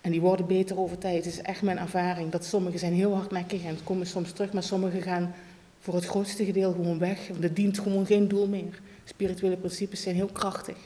[0.01, 1.25] En die worden beter over tijd.
[1.25, 4.63] Het is echt mijn ervaring dat sommige zijn heel hardnekkig en komen soms terug, maar
[4.63, 5.33] sommige gaan
[5.79, 7.27] voor het grootste gedeelte gewoon weg.
[7.27, 8.81] Want het dient gewoon geen doel meer.
[9.03, 10.77] Spirituele principes zijn heel krachtig.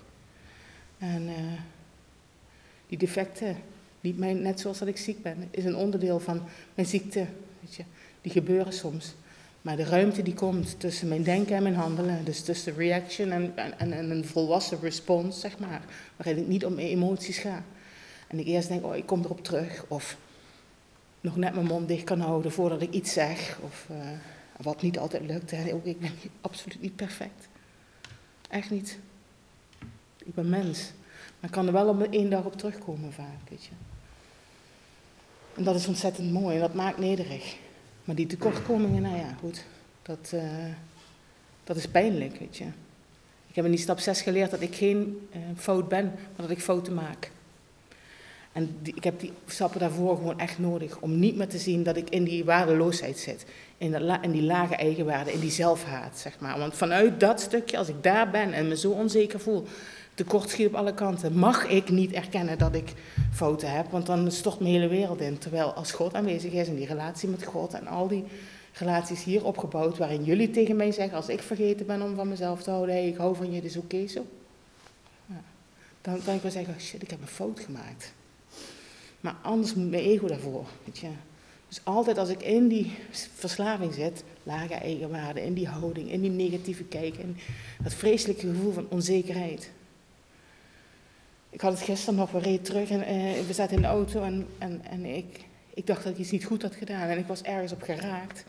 [0.97, 1.33] En uh,
[2.87, 3.55] die defecten,
[4.01, 6.41] net zoals dat ik ziek ben, is een onderdeel van
[6.75, 7.25] mijn ziekte.
[8.21, 9.13] Die gebeuren soms.
[9.61, 13.57] Maar de ruimte die komt tussen mijn denken en mijn handelen, dus tussen reaction en,
[13.57, 15.81] en, en een volwassen response, zeg maar,
[16.15, 17.63] waarin ik niet om mijn emoties ga.
[18.27, 20.17] En ik eerst denk, oh, ik kom erop terug, of
[21.21, 23.87] nog net mijn mond dicht kan houden voordat ik iets zeg, of...
[23.91, 23.97] Uh,
[24.57, 25.51] wat niet altijd lukt.
[25.51, 25.63] Hè.
[25.83, 26.11] Ik ben
[26.41, 27.47] absoluut niet perfect.
[28.49, 28.99] Echt niet.
[30.17, 30.91] Ik ben mens.
[31.39, 33.71] Maar ik kan er wel op één dag op terugkomen vaak, weet je.
[35.55, 37.55] En dat is ontzettend mooi en dat maakt nederig.
[38.03, 39.63] Maar die tekortkomingen, nou ja, goed.
[40.01, 40.43] Dat, uh,
[41.63, 42.65] dat is pijnlijk, weet je.
[43.47, 46.49] Ik heb in die stap 6 geleerd dat ik geen uh, fout ben, maar dat
[46.49, 47.31] ik fouten maak.
[48.51, 51.95] En ik heb die stappen daarvoor gewoon echt nodig om niet meer te zien dat
[51.95, 53.45] ik in die waardeloosheid zit.
[53.77, 56.59] In, in die lage eigenwaarde, in die zelfhaat, zeg maar.
[56.59, 59.67] Want vanuit dat stukje, als ik daar ben en me zo onzeker voel,
[60.13, 62.93] tekortschiet op alle kanten, mag ik niet erkennen dat ik
[63.31, 63.91] fouten heb.
[63.91, 65.37] Want dan stort mijn hele wereld in.
[65.37, 68.23] Terwijl als God aanwezig is in die relatie met God en al die
[68.73, 72.63] relaties hier opgebouwd, waarin jullie tegen mij zeggen, als ik vergeten ben om van mezelf
[72.63, 74.25] te houden, hey, ik hou van je, dus oké zo.
[76.01, 78.13] Dan kan ik wel zeggen, shit, ik heb een fout gemaakt.
[79.19, 80.65] Maar anders moet mijn ego daarvoor.
[80.85, 81.07] Weet je.
[81.67, 82.91] Dus altijd als ik in die
[83.33, 87.37] verslaving zit, lage eigenwaarde, in die houding, in die negatieve kijk, en
[87.83, 89.71] dat vreselijke gevoel van onzekerheid.
[91.53, 94.23] Ik had het gisteren nog, we reed terug en uh, we zaten in de auto
[94.23, 97.27] en, en, en ik, ik dacht dat ik iets niet goed had gedaan en ik
[97.27, 98.43] was ergens op geraakt.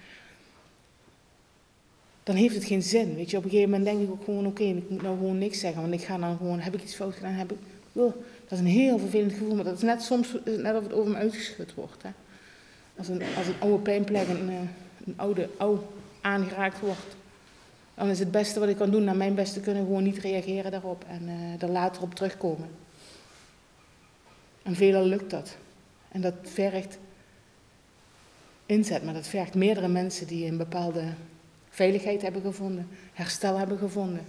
[2.22, 3.36] Dan heeft het geen zin, weet je.
[3.36, 5.80] Op een gegeven moment denk ik ook gewoon, oké, ik moet nou gewoon niks zeggen,
[5.80, 7.58] want ik ga dan gewoon, heb ik iets fout gedaan, heb ik,
[7.92, 8.14] oh,
[8.48, 11.10] dat is een heel vervelend gevoel, maar dat is net soms net of het over
[11.10, 12.02] me uitgeschud wordt.
[12.02, 12.10] Hè.
[12.96, 14.54] Als, een, als een oude pijnplek, een, eh,
[15.06, 15.86] een oude ouw
[16.20, 17.16] aangeraakt wordt,
[17.94, 20.70] dan is het beste wat ik kan doen, naar mijn beste kunnen, gewoon niet reageren
[20.70, 22.68] daarop en uh, er later op terugkomen.
[24.64, 25.56] En veelal lukt dat.
[26.08, 26.98] En dat vergt
[28.66, 31.04] inzet, maar dat vergt meerdere mensen die een bepaalde
[31.70, 34.24] veiligheid hebben gevonden, herstel hebben gevonden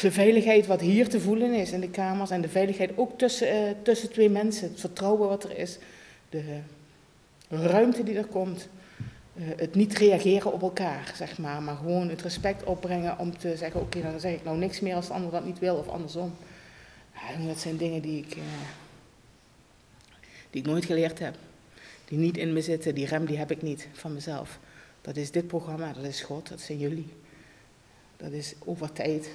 [0.00, 3.54] de veiligheid wat hier te voelen is in de kamers en de veiligheid ook tussen,
[3.54, 5.78] uh, tussen twee mensen, het vertrouwen wat er is,
[6.28, 6.60] de
[7.48, 8.68] ruimte die er komt.
[9.36, 11.62] eh, het niet reageren op elkaar, zeg maar.
[11.62, 14.94] Maar gewoon het respect opbrengen om te zeggen, oké, dan zeg ik nou niks meer
[14.94, 16.34] als de ander dat niet wil of andersom.
[17.20, 18.42] Ja, dat zijn dingen die ik, uh,
[20.50, 21.34] die ik nooit geleerd heb.
[22.04, 24.58] Die niet in me zitten, die rem die heb ik niet van mezelf.
[25.00, 27.12] Dat is dit programma, dat is God, dat zijn jullie.
[28.16, 29.30] Dat is over tijd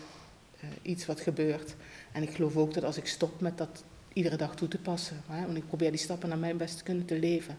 [0.63, 1.75] uh, iets wat gebeurt.
[2.11, 3.83] En ik geloof ook dat als ik stop met dat
[4.13, 6.83] iedere dag toe te passen, hè, want ik probeer die stappen naar mijn best te
[6.83, 7.57] kunnen te leven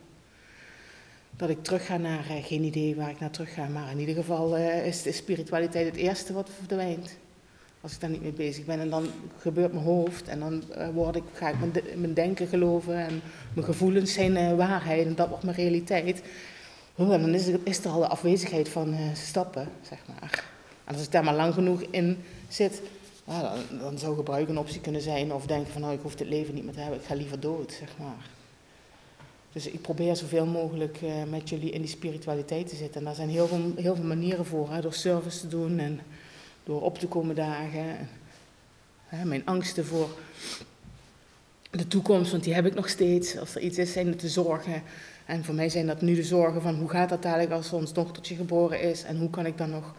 [1.37, 3.99] dat ik terug ga naar, uh, geen idee waar ik naar terug ga, maar in
[3.99, 7.17] ieder geval is de spiritualiteit het eerste wat verdwijnt.
[7.87, 8.81] Als ik daar niet mee bezig ben.
[8.81, 9.07] En dan
[9.39, 11.55] gebeurt mijn hoofd en dan uh, word ik, ga ik
[11.97, 13.23] mijn, denken geloven en
[13.53, 16.23] mijn gevoelens zijn waarheid en dat wordt mijn realiteit.
[16.95, 17.35] Oh, en dan
[17.65, 20.45] is, er, al de afwezigheid van stappen, zeg maar.
[20.85, 22.19] En als ik daar maar lang genoeg in
[22.49, 22.83] zit,
[23.25, 25.33] dan, dan zou gebruik een optie kunnen zijn.
[25.33, 27.41] Of denken van nou, ik hoef het leven niet meer te hebben, ik ga liever
[27.41, 28.31] dood, zeg maar.
[29.53, 30.99] Dus ik probeer zoveel mogelijk
[31.31, 33.01] met jullie in die spiritualiteit te zitten.
[33.01, 34.73] En daar zijn heel veel, heel veel manieren voor.
[34.73, 34.81] Hè?
[34.81, 36.01] Door service te doen en
[36.67, 38.09] door op te komen dagen.
[39.25, 40.09] Mijn angsten voor
[41.71, 43.39] de toekomst, want die heb ik nog steeds.
[43.39, 44.83] Als er iets is, zijn het de zorgen.
[45.27, 47.93] En voor mij zijn dat nu de zorgen van hoe gaat dat dadelijk als ons
[47.93, 49.03] dochtertje geboren is.
[49.03, 49.95] En hoe kan ik dan nog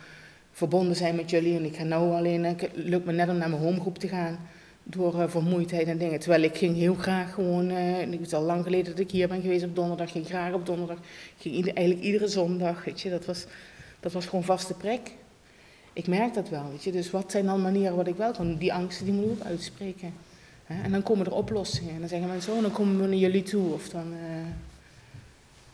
[0.52, 1.56] verbonden zijn met jullie.
[1.56, 4.40] En ik ga nou alleen, het lukt me net om naar mijn homegroep te gaan
[4.84, 6.20] door uh, vermoeidheid en dingen.
[6.20, 9.28] Terwijl ik ging heel graag gewoon, uh, het is al lang geleden dat ik hier
[9.28, 10.98] ben geweest op donderdag, ging graag op donderdag,
[11.38, 13.46] ging eigenlijk iedere zondag, weet je, dat was,
[14.00, 15.12] dat was gewoon vaste prik.
[15.98, 18.56] Ik merk dat wel, weet je, dus wat zijn dan manieren wat ik wel kan
[18.56, 20.14] Die angsten, die moet ik ook uitspreken.
[20.66, 20.84] Hè?
[20.84, 23.44] En dan komen er oplossingen en dan zeggen mensen, oh, dan komen we naar jullie
[23.44, 24.14] toe, of dan...
[24.14, 24.20] Uh,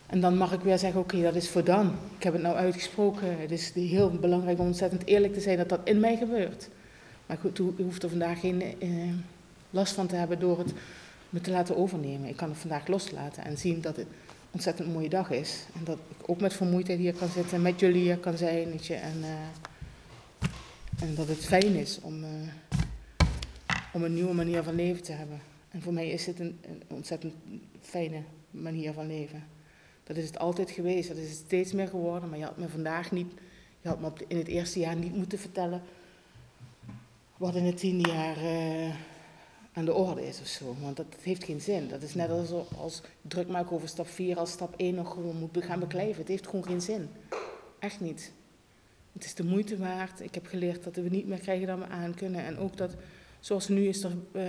[0.06, 1.92] en dan mag ik weer zeggen, oké, dat is voor dan.
[2.16, 3.40] Ik heb het nou uitgesproken.
[3.40, 6.68] Het is heel belangrijk om ontzettend eerlijk te zijn dat dat in mij gebeurt.
[7.26, 8.88] Maar goed, u hoeft er vandaag geen eh,
[9.70, 10.72] last van te hebben door het
[11.30, 12.28] me te laten overnemen.
[12.28, 14.12] Ik kan het vandaag loslaten en zien dat het een
[14.50, 15.64] ontzettend mooie dag is.
[15.74, 18.78] En dat ik ook met vermoeidheid hier kan zitten, met jullie hier kan zijn.
[18.80, 19.28] Je, en, uh,
[21.00, 22.30] en dat het fijn is om, uh,
[23.92, 25.40] om een nieuwe manier van leven te hebben.
[25.70, 27.34] En voor mij is het een, een ontzettend
[27.80, 29.44] fijne manier van leven.
[30.04, 32.28] Dat is het altijd geweest, dat is het steeds meer geworden.
[32.28, 33.32] Maar je had me vandaag niet,
[33.80, 35.82] je had me op in het eerste jaar niet moeten vertellen
[37.36, 38.94] wat in het tiende jaar uh,
[39.72, 40.76] aan de orde is of zo.
[40.80, 41.88] Want dat, dat, heeft geen zin.
[41.88, 45.36] Dat is net als, als druk maken over stap 4 als stap 1 nog gewoon
[45.38, 46.18] moet gaan beklijven.
[46.18, 47.08] Het heeft gewoon geen zin.
[47.78, 48.32] Echt niet.
[49.14, 50.20] Het is de moeite waard.
[50.20, 52.44] Ik heb geleerd dat we niet meer krijgen dan we aan kunnen.
[52.44, 52.96] En ook dat,
[53.40, 54.42] zoals nu is er, uh,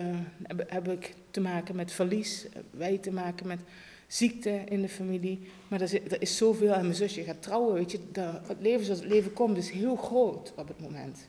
[0.67, 2.45] heb, ik te maken met verlies.
[2.71, 3.59] Wij te maken met
[4.07, 5.39] ziekte in de familie.
[5.67, 6.73] Maar er is, er is zoveel.
[6.73, 7.99] En mijn zusje gaat trouwen, weet je.
[8.47, 11.27] het leven zoals het leven komt is heel groot op het moment.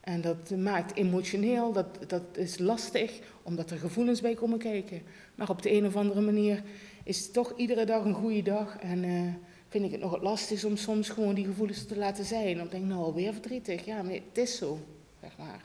[0.00, 5.02] En dat maakt emotioneel, dat, dat is lastig, omdat er gevoelens bij komen kijken.
[5.34, 6.62] Maar op de een of andere manier
[7.04, 8.76] is toch iedere dag een goede dag.
[8.78, 9.34] En uh,
[9.74, 12.56] vind ik het nog het lastig om soms gewoon die gevoelens te laten zijn.
[12.56, 13.84] Dan denk ik, nou alweer verdrietig.
[13.84, 14.78] Ja, nee, het is zo,
[15.20, 15.60] zeg maar.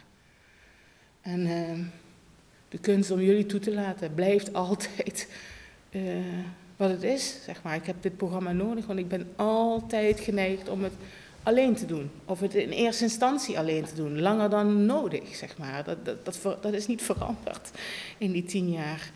[1.21, 1.85] En uh,
[2.69, 5.27] de kunst om jullie toe te laten blijft altijd
[5.91, 6.01] uh,
[6.77, 7.75] wat het is, zeg maar.
[7.75, 10.93] Ik heb dit programma nodig, want ik ben altijd geneigd om het
[11.43, 12.11] alleen te doen.
[12.25, 15.83] Of het in eerste instantie alleen te doen, langer dan nodig, zeg maar.
[15.83, 17.71] Dat, dat, dat is niet veranderd
[18.17, 19.11] in die tien jaar.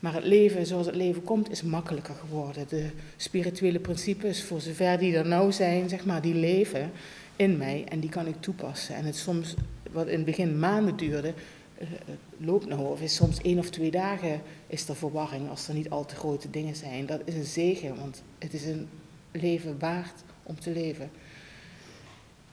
[0.00, 2.68] Maar het leven zoals het leven komt is makkelijker geworden.
[2.68, 6.90] De spirituele principes, voor zover die er nou zijn, zeg maar, die leven
[7.36, 8.94] in mij en die kan ik toepassen.
[8.94, 9.54] En het soms,
[9.90, 11.34] wat in het begin maanden duurde,
[11.80, 11.88] uh,
[12.36, 15.90] loopt nou of is soms één of twee dagen is er verwarring als er niet
[15.90, 17.06] al te grote dingen zijn.
[17.06, 18.88] Dat is een zegen, want het is een
[19.32, 21.10] leven waard om te leven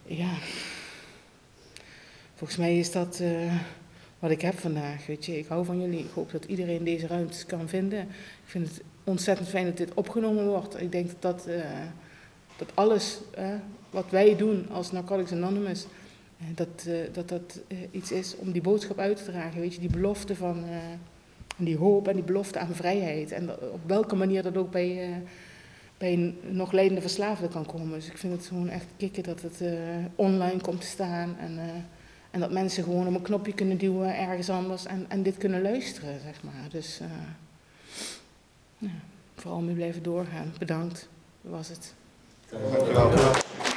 [0.07, 0.33] ja,
[2.35, 3.53] volgens mij is dat uh,
[4.19, 5.05] wat ik heb vandaag.
[5.05, 5.99] Weet je, ik hou van jullie.
[5.99, 7.99] Ik hoop dat iedereen deze ruimtes kan vinden.
[8.01, 10.81] Ik vind het ontzettend fijn dat dit opgenomen wordt.
[10.81, 11.65] Ik denk dat, dat, uh,
[12.57, 13.19] dat alles
[13.89, 15.85] wat wij doen als Narcotics Anonymous,
[16.55, 17.61] dat dat, dat
[17.91, 19.61] iets is om die boodschap uit te dragen.
[19.61, 20.63] Weet je, die belofte van
[21.57, 23.31] die hoop en die belofte aan vrijheid.
[23.31, 25.21] En op welke manier dat ook bij
[25.97, 27.91] bij een nog leidende verslaafde kan komen.
[27.91, 29.61] Dus ik vind het gewoon echt kicken dat het
[30.15, 31.35] online komt te staan.
[31.39, 31.59] En,
[32.35, 35.61] en dat mensen gewoon op een knopje kunnen duwen ergens anders en, en dit kunnen
[35.61, 36.69] luisteren, zeg maar.
[36.69, 37.07] Dus uh,
[38.77, 38.89] ja,
[39.35, 40.53] vooral mee blijven doorgaan.
[40.59, 41.07] Bedankt.
[41.41, 41.93] Dat was het.
[42.49, 43.74] Dankjewel.